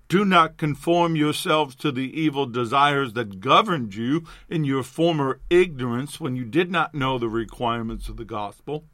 [0.07, 6.19] Do not conform yourselves to the evil desires that governed you in your former ignorance
[6.19, 8.85] when you did not know the requirements of the gospel.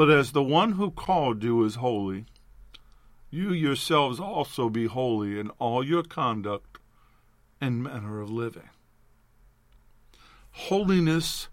[0.00, 2.24] But as the one who called you is holy,
[3.28, 6.78] you yourselves also be holy in all your conduct
[7.60, 8.70] and manner of living.
[10.52, 11.48] Holiness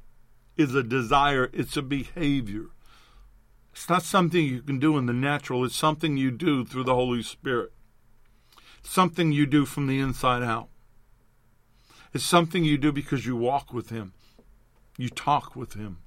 [0.56, 2.68] is a desire, it's a behavior.
[3.74, 6.96] It's not something you can do in the natural, it's something you do through the
[6.96, 7.74] Holy Spirit.
[8.82, 10.70] something you do from the inside out.
[12.14, 14.14] It's something you do because you walk with Him,
[14.98, 15.98] you talk with Him.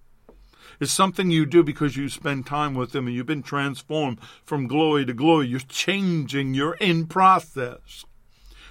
[0.79, 4.67] It's something you do because you spend time with Him and you've been transformed from
[4.67, 5.49] glory to glory.
[5.49, 8.05] You're changing, you're in process.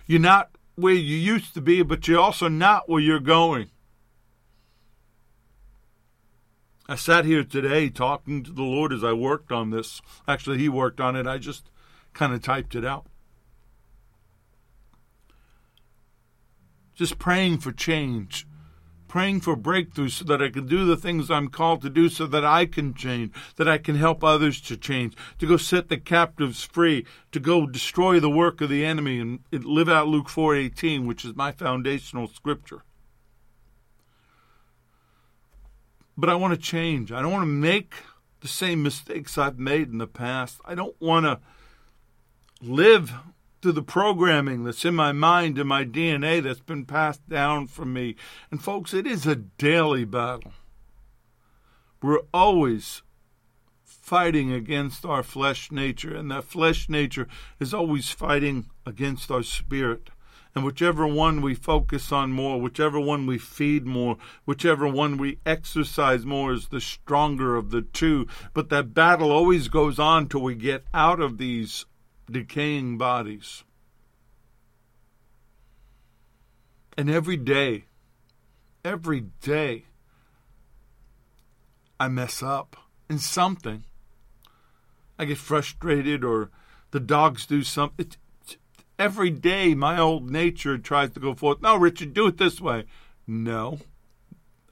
[0.08, 3.70] You're not where you used to be, but you're also not where you're going.
[6.88, 10.02] I sat here today talking to the Lord as I worked on this.
[10.28, 11.28] Actually, He worked on it.
[11.28, 11.70] I just
[12.14, 13.06] kind of typed it out.
[16.96, 18.48] Just praying for change
[19.10, 22.26] praying for breakthrough so that I can do the things I'm called to do so
[22.28, 25.98] that I can change, that I can help others to change, to go set the
[25.98, 31.06] captives free, to go destroy the work of the enemy and live out Luke 4:18,
[31.06, 32.84] which is my foundational scripture.
[36.16, 37.12] But I want to change.
[37.12, 37.96] I don't want to make
[38.42, 40.62] the same mistakes I've made in the past.
[40.64, 41.40] I don't want to
[42.62, 43.14] live
[43.62, 47.94] to the programming that's in my mind and my DNA that's been passed down from
[47.94, 48.16] me.
[48.52, 50.54] And folks, it is a daily battle.
[52.02, 53.04] We're always
[53.84, 57.28] fighting against our flesh nature, and that flesh nature
[57.60, 60.10] is always fighting against our spirit.
[60.56, 65.38] And whichever one we focus on more, whichever one we feed more, whichever one we
[65.46, 68.26] exercise more is the stronger of the two.
[68.54, 71.86] But that battle always goes on till we get out of these
[72.32, 73.64] decaying bodies.
[76.98, 77.86] And every day,
[78.84, 79.86] every day,
[82.00, 82.76] I mess up
[83.10, 83.84] in something.
[85.18, 86.50] I get frustrated or
[86.92, 88.12] the dogs do something.
[88.98, 91.62] Every day, my old nature tries to go forth.
[91.62, 92.86] No, Richard, do it this way.
[93.26, 93.80] No,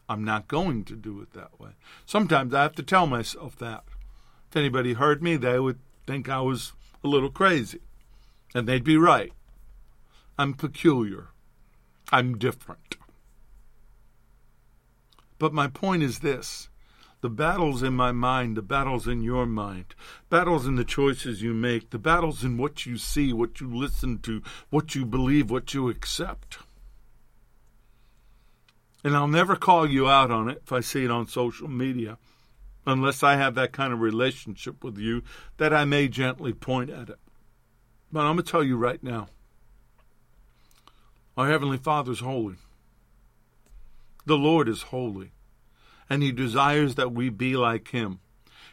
[0.10, 1.72] I'm not going to do it that way.
[2.06, 3.84] Sometimes I have to tell myself that.
[4.50, 7.80] If anybody heard me, they would think I was a little crazy.
[8.54, 9.34] And they'd be right.
[10.38, 11.30] I'm peculiar.
[12.12, 12.96] I'm different.
[15.40, 16.70] But my point is this
[17.22, 19.96] the battles in my mind, the battles in your mind,
[20.30, 24.20] battles in the choices you make, the battles in what you see, what you listen
[24.20, 26.60] to, what you believe, what you accept.
[29.04, 32.18] And I'll never call you out on it if I see it on social media,
[32.88, 35.22] unless I have that kind of relationship with you
[35.58, 37.20] that I may gently point at it.
[38.12, 39.28] But I'm going to tell you right now
[41.36, 42.56] our Heavenly Father is holy.
[44.26, 45.34] The Lord is holy
[46.10, 48.22] and He desires that we be like Him.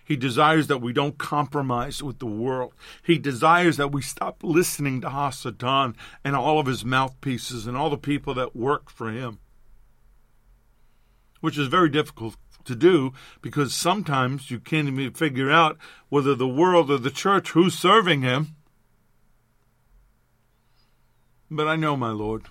[0.04, 2.74] He desires that we don't compromise with the world.
[3.02, 7.88] He desires that we stop listening to Hasatan and all of his mouthpieces and all
[7.88, 9.38] the people that work for him.
[11.40, 16.48] Which is very difficult to do because sometimes you can't even figure out whether the
[16.48, 18.56] world or the church who's serving him.
[21.50, 22.44] But I know my Lord.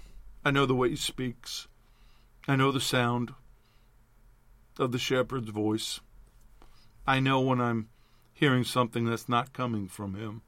[0.45, 1.68] I know the way he speaks.
[2.47, 3.34] I know the sound
[4.78, 5.99] of the shepherd's voice.
[7.05, 7.89] I know when I'm
[8.34, 10.41] hearing something that's not coming from him.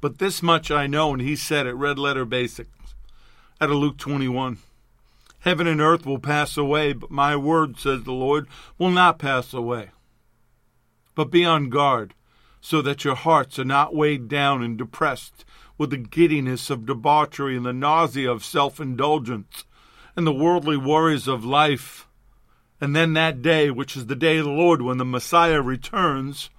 [0.00, 2.70] But this much I know, and he said it, red letter basics,
[3.60, 4.58] out of Luke 21.
[5.40, 9.54] Heaven and earth will pass away, but my word, says the Lord, will not pass
[9.54, 9.90] away.
[11.14, 12.14] But be on guard,
[12.60, 15.44] so that your hearts are not weighed down and depressed
[15.76, 19.64] with the giddiness of debauchery and the nausea of self indulgence
[20.16, 22.08] and the worldly worries of life
[22.80, 26.50] and then that day, which is the day of the Lord, when the Messiah returns,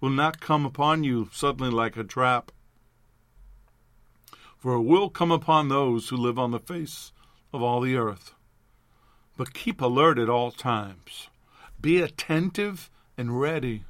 [0.00, 2.50] will not come upon you suddenly like a trap.
[4.56, 7.12] For it will come upon those who live on the face
[7.52, 8.34] of all the earth.
[9.36, 11.28] But keep alert at all times.
[11.80, 13.84] Be attentive and ready,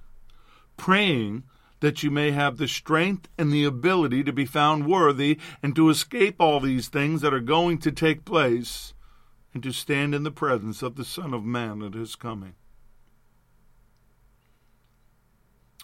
[0.76, 1.44] praying
[1.80, 5.90] that you may have the strength and the ability to be found worthy and to
[5.90, 8.94] escape all these things that are going to take place
[9.54, 12.54] and to stand in the presence of the Son of Man at his coming.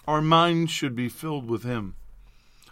[0.06, 1.94] Our minds should be filled with him.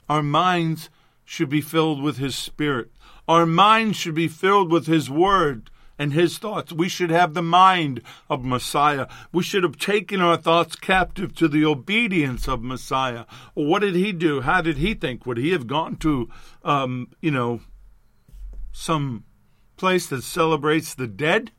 [0.09, 0.91] Our minds
[1.25, 2.91] should be filled with his spirit.
[3.29, 6.73] Our minds should be filled with his word and his thoughts.
[6.73, 9.07] We should have the mind of Messiah.
[9.33, 13.25] We should have taken our thoughts captive to the obedience of Messiah.
[13.55, 14.41] What did he do?
[14.41, 15.27] How did he think?
[15.27, 16.29] Would he have gone to,
[16.65, 17.61] um, you know,
[18.73, 19.25] some
[19.77, 21.53] place that celebrates the dead?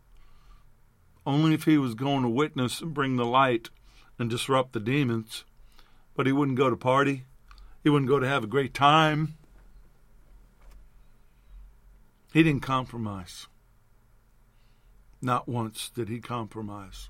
[1.26, 3.70] Only if he was going to witness and bring the light
[4.20, 5.46] and disrupt the demons.
[6.16, 7.24] But he wouldn't go to party.
[7.82, 9.36] He wouldn't go to have a great time.
[12.34, 13.46] He didn't compromise.
[15.22, 17.10] Not once did he compromise.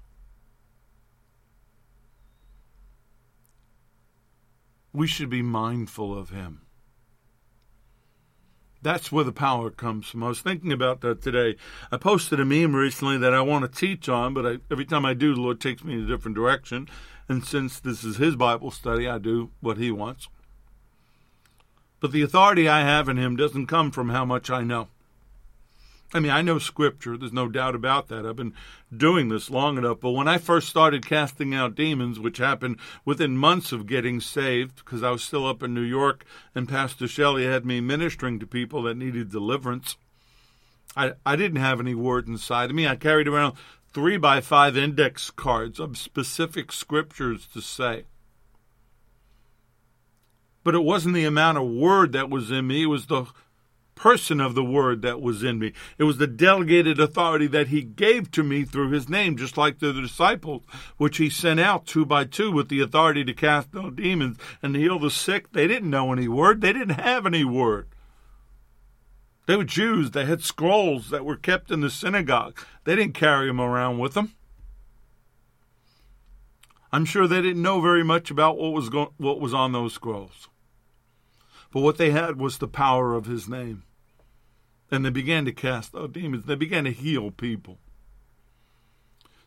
[4.92, 6.64] We should be mindful of him.
[8.82, 10.24] That's where the power comes from.
[10.24, 11.56] I was thinking about that today.
[11.90, 15.06] I posted a meme recently that I want to teach on, but I, every time
[15.06, 16.90] I do, the Lord takes me in a different direction.
[17.30, 20.28] And since this is His Bible study, I do what He wants.
[22.02, 24.90] But the authority I have in Him doesn't come from how much I know.
[26.14, 28.26] I mean, I know scripture, there's no doubt about that.
[28.26, 28.54] I've been
[28.96, 30.00] doing this long enough.
[30.00, 34.76] But when I first started casting out demons, which happened within months of getting saved,
[34.76, 38.46] because I was still up in New York and Pastor Shelley had me ministering to
[38.46, 39.98] people that needed deliverance,
[40.96, 42.88] I, I didn't have any word inside of me.
[42.88, 43.56] I carried around
[43.92, 48.06] three by five index cards of specific scriptures to say.
[50.64, 53.26] But it wasn't the amount of word that was in me, it was the
[53.96, 55.74] person of the word that was in me.
[55.98, 59.80] It was the delegated authority that he gave to me through his name, just like
[59.80, 60.64] the disciples,
[60.98, 64.76] which he sent out two by two with the authority to cast out demons and
[64.76, 65.52] heal the sick.
[65.52, 67.88] They didn't know any word, they didn't have any word.
[69.46, 70.12] They were Jews.
[70.12, 72.58] They had scrolls that were kept in the synagogue.
[72.86, 74.34] They didn't carry them around with them.
[76.94, 80.48] I'm sure they didn't know very much about what was what was on those scrolls.
[81.74, 83.82] But what they had was the power of his name.
[84.92, 86.46] And they began to cast out demons.
[86.46, 87.80] They began to heal people.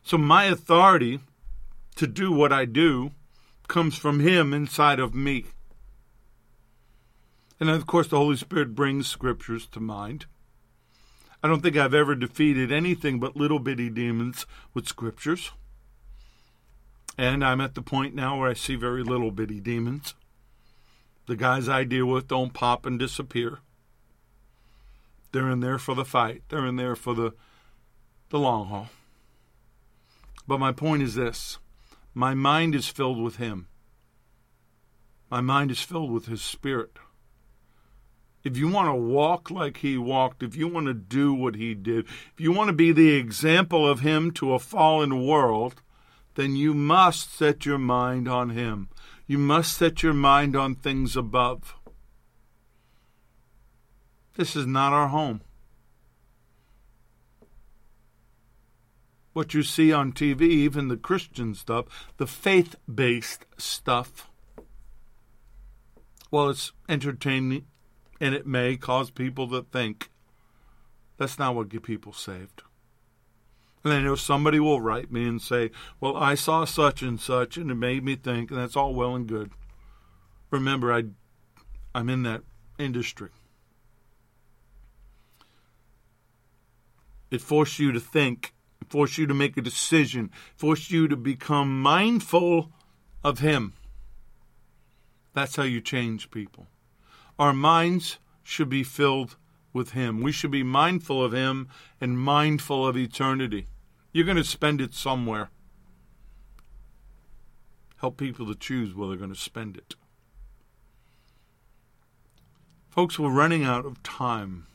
[0.03, 1.21] So my authority
[1.95, 3.11] to do what I do
[3.69, 5.45] comes from him inside of me.
[7.61, 10.25] And of course, the Holy Spirit brings scriptures to mind.
[11.41, 15.51] I don't think I've ever defeated anything but little bitty demons with scriptures.
[17.17, 20.13] And I'm at the point now where I see very little bitty demons.
[21.27, 23.59] The guys I deal with don't pop and disappear.
[25.31, 26.43] They're in there for the fight.
[26.49, 27.33] They're in there for the
[28.29, 28.89] the long haul.
[30.47, 31.59] But my point is this
[32.13, 33.67] my mind is filled with Him.
[35.29, 36.97] My mind is filled with His Spirit.
[38.43, 41.73] If you want to walk like He walked, if you want to do what He
[41.73, 45.81] did, if you want to be the example of Him to a fallen world,
[46.35, 48.87] then you must set your mind on Him.
[49.27, 51.75] You must set your mind on things above.
[54.35, 55.41] This is not our home.
[59.37, 64.31] what you see on TV, even the Christian stuff, the faith based stuff,
[66.31, 67.67] well, it's entertaining
[68.19, 70.09] and it may cause people to think.
[71.17, 72.63] That's not what get people saved.
[73.87, 75.71] And I know somebody will write me and say,
[76.01, 79.15] Well, I saw such and such and it made me think, and that's all well
[79.15, 79.49] and good.
[80.51, 81.03] Remember, I,
[81.95, 82.41] I'm in that
[82.77, 83.29] industry.
[87.31, 91.15] It forced you to think it forced you to make a decision, forced you to
[91.15, 92.69] become mindful
[93.23, 93.71] of Him.
[95.33, 96.67] That's how you change people.
[97.39, 99.37] Our minds should be filled
[99.71, 100.21] with Him.
[100.21, 101.69] We should be mindful of Him
[102.01, 103.67] and mindful of eternity.
[104.17, 105.51] You're going to spend it somewhere.
[107.97, 109.93] Help people to choose where they're going to spend it.
[112.89, 114.65] Folks, we're running out of time.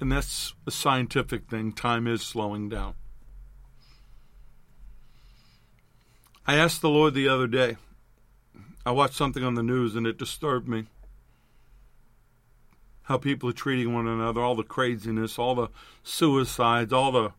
[0.00, 1.74] And that's a scientific thing.
[1.74, 2.94] Time is slowing down.
[6.46, 7.76] I asked the Lord the other day.
[8.86, 10.86] I watched something on the news and it disturbed me.
[13.02, 15.68] How people are treating one another, all the craziness, all the
[16.02, 17.32] suicides, all the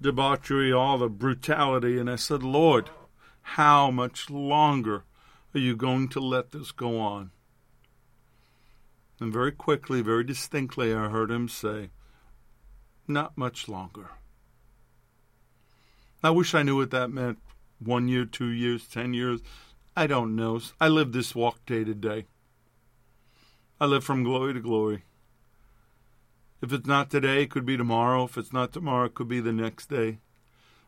[0.00, 1.98] debauchery, all the brutality.
[1.98, 2.90] And I said, Lord,
[3.42, 5.04] how much longer
[5.54, 7.30] are you going to let this go on?
[9.20, 11.90] And very quickly, very distinctly, I heard him say,
[13.06, 14.10] Not much longer.
[16.22, 17.38] I wish I knew what that meant.
[17.78, 19.40] One year, two years, ten years.
[19.96, 20.60] I don't know.
[20.80, 22.26] I live this walk day to day.
[23.80, 25.04] I live from glory to glory.
[26.62, 28.24] If it's not today, it could be tomorrow.
[28.24, 30.18] If it's not tomorrow, it could be the next day.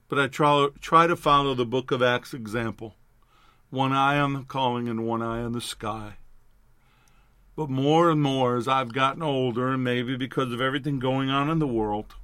[0.08, 2.96] But I try, try to follow the book of Acts example
[3.70, 6.16] one eye on the calling and one eye on the sky.
[7.56, 11.48] But more and more as I've gotten older, and maybe because of everything going on
[11.48, 12.14] in the world,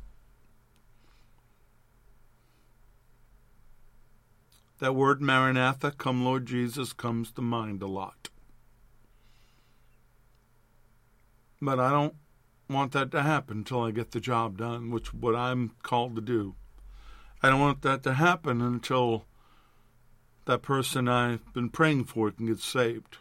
[4.79, 8.29] that word Maranatha, come Lord Jesus, comes to mind a lot.
[11.63, 12.15] But I don't
[12.69, 16.23] want that to happen until I get the job done, which what I'm called to
[16.23, 16.55] do.
[17.43, 19.25] I don't want that to happen until
[20.47, 23.19] that person I've been praying for can get saved.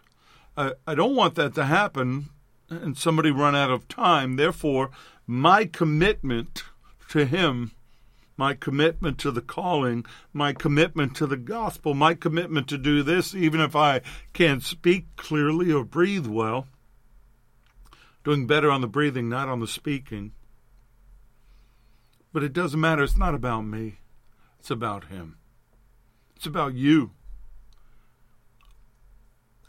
[0.56, 2.30] I, I don't want that to happen
[2.70, 4.36] and somebody run out of time.
[4.36, 4.90] Therefore,
[5.26, 6.64] my commitment
[7.10, 7.72] to Him,
[8.38, 13.36] my commitment to the calling, my commitment to the gospel, my commitment to do this,
[13.36, 14.02] even if I
[14.34, 16.68] can't speak clearly or breathe well,
[18.28, 20.34] doing better on the breathing, not on the speaking.
[22.34, 23.02] But it doesn't matter.
[23.04, 24.00] It's not about me,
[24.60, 25.38] it's about Him.
[26.36, 27.12] It's about you.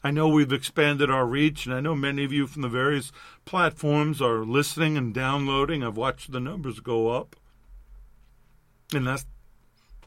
[0.03, 3.13] I know we've expanded our reach, and I know many of you from the various
[3.45, 5.85] platforms are listening and downloading.
[5.85, 7.37] I've watched the numbers go up.
[8.93, 9.25] And that's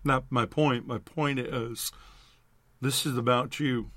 [0.04, 0.86] not my point.
[0.86, 1.93] My point is
[2.82, 3.91] this is about you.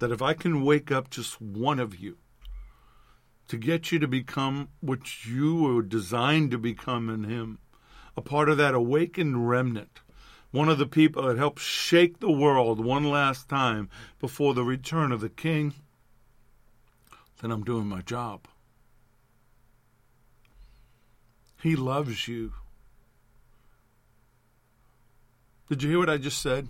[0.00, 2.18] That if I can wake up just one of you
[3.48, 7.58] to get you to become what you were designed to become in Him,
[8.16, 10.00] a part of that awakened remnant
[10.50, 15.12] one of the people that helped shake the world one last time before the return
[15.12, 15.74] of the king,
[17.40, 18.46] then I'm doing my job.
[21.62, 22.54] He loves you.
[25.68, 26.68] Did you hear what I just said?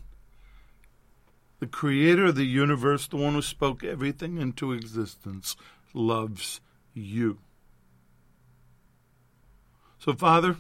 [1.61, 5.57] The creator of the universe, the one who spoke everything into existence,
[5.95, 6.61] loves
[6.99, 7.39] you.
[9.99, 10.57] So, Father,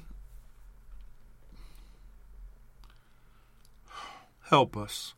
[4.48, 5.14] Help us.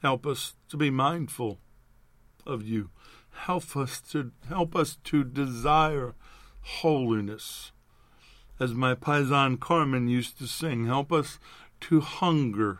[0.00, 1.58] Help us to be mindful
[2.46, 2.88] of you.
[3.44, 6.14] Help us to help us to desire
[6.80, 7.72] holiness.
[8.58, 11.38] As my paisan Carmen used to sing, help us
[11.82, 12.78] to hunger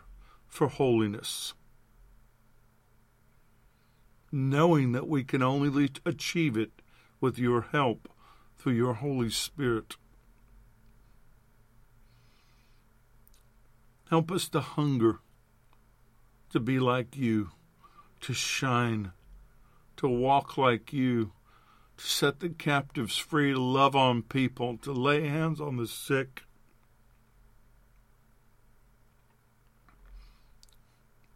[0.48, 1.52] for holiness.
[4.32, 6.70] Knowing that we can only achieve it
[7.20, 8.08] with your help
[8.58, 9.96] through your Holy Spirit.
[14.08, 15.20] Help us to hunger
[16.50, 17.50] to be like you,
[18.20, 19.12] to shine,
[19.96, 21.32] to walk like you,
[21.96, 26.42] to set the captives free, to love on people, to lay hands on the sick.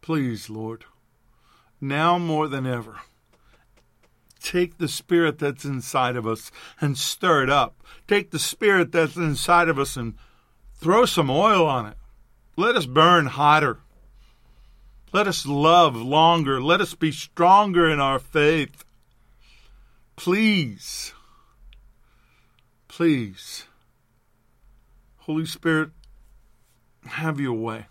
[0.01, 0.85] Please, Lord,
[1.87, 3.01] now more than ever,
[4.41, 7.81] take the spirit that's inside of us and stir it up.
[8.07, 10.15] Take the spirit that's inside of us and
[10.75, 11.97] throw some oil on it.
[12.55, 13.79] Let us burn hotter.
[15.11, 16.61] Let us love longer.
[16.61, 18.83] Let us be stronger in our faith.
[20.15, 21.13] Please,
[22.87, 23.65] please,
[25.19, 25.89] Holy Spirit,
[27.05, 27.87] have your way.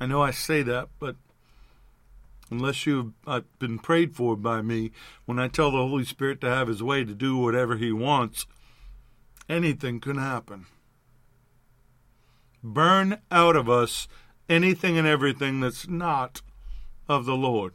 [0.00, 1.16] I know I say that, but
[2.54, 4.92] unless you've uh, been prayed for by me,
[5.24, 8.46] when I tell the Holy Spirit to have his way to do whatever he wants,
[9.48, 10.66] anything can happen.
[12.62, 14.08] Burn out of us
[14.48, 16.42] anything and everything that's not
[17.08, 17.74] of the Lord.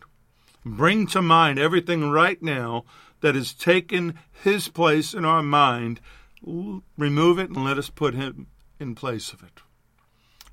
[0.66, 2.86] Bring to mind everything right now
[3.22, 6.00] that has taken his place in our mind.
[6.42, 8.48] Remove it and let us put him
[8.80, 9.62] in place of it.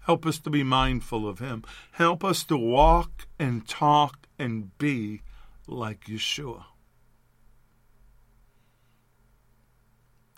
[0.07, 1.65] Help us to be mindful of him.
[1.93, 5.23] Help us to walk and talk and be
[5.67, 6.65] like Yeshua.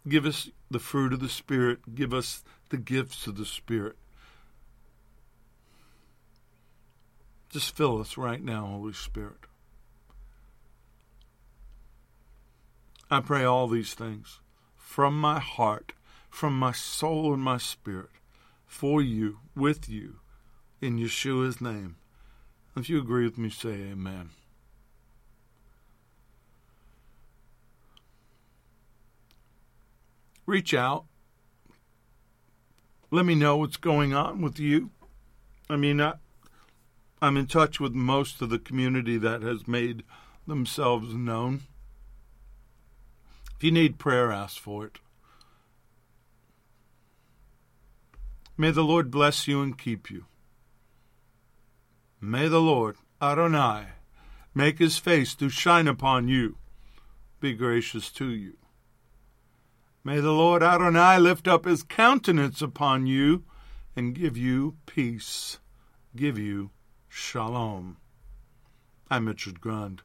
[0.08, 1.94] Give us the fruit of the Spirit.
[1.94, 3.96] Give us the gifts of the Spirit.
[7.50, 9.44] Just fill us right now, Holy Spirit.
[13.10, 14.40] I pray all these things
[14.76, 15.92] from my heart,
[16.30, 18.10] from my soul and my spirit,
[18.68, 20.20] for you, with you,
[20.80, 21.96] in Yeshua's name.
[22.76, 24.30] If you agree with me, say amen.
[30.46, 31.06] Reach out.
[33.10, 34.90] Let me know what's going on with you.
[35.68, 36.14] I mean, I,
[37.20, 40.04] I'm in touch with most of the community that has made
[40.46, 41.62] themselves known.
[43.56, 44.98] If you need prayer, ask for it.
[48.60, 50.24] May the Lord bless you and keep you.
[52.20, 53.90] May the Lord, Adonai,
[54.52, 56.56] make his face to shine upon you,
[57.38, 58.54] be gracious to you.
[60.02, 63.44] May the Lord Adonai lift up his countenance upon you
[63.94, 65.58] and give you peace,
[66.16, 66.70] give you
[67.08, 67.98] shalom.
[69.08, 70.00] I'm Richard Grund.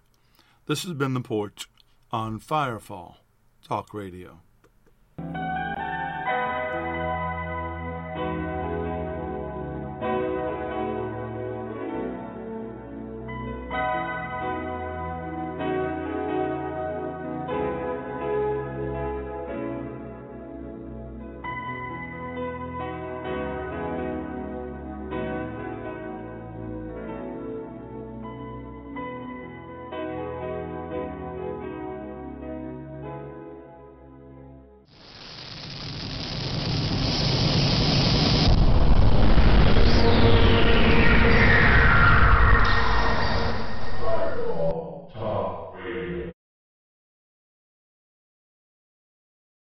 [0.67, 1.67] This has been The Porch
[2.11, 3.15] on Firefall.
[3.67, 4.41] Talk Radio.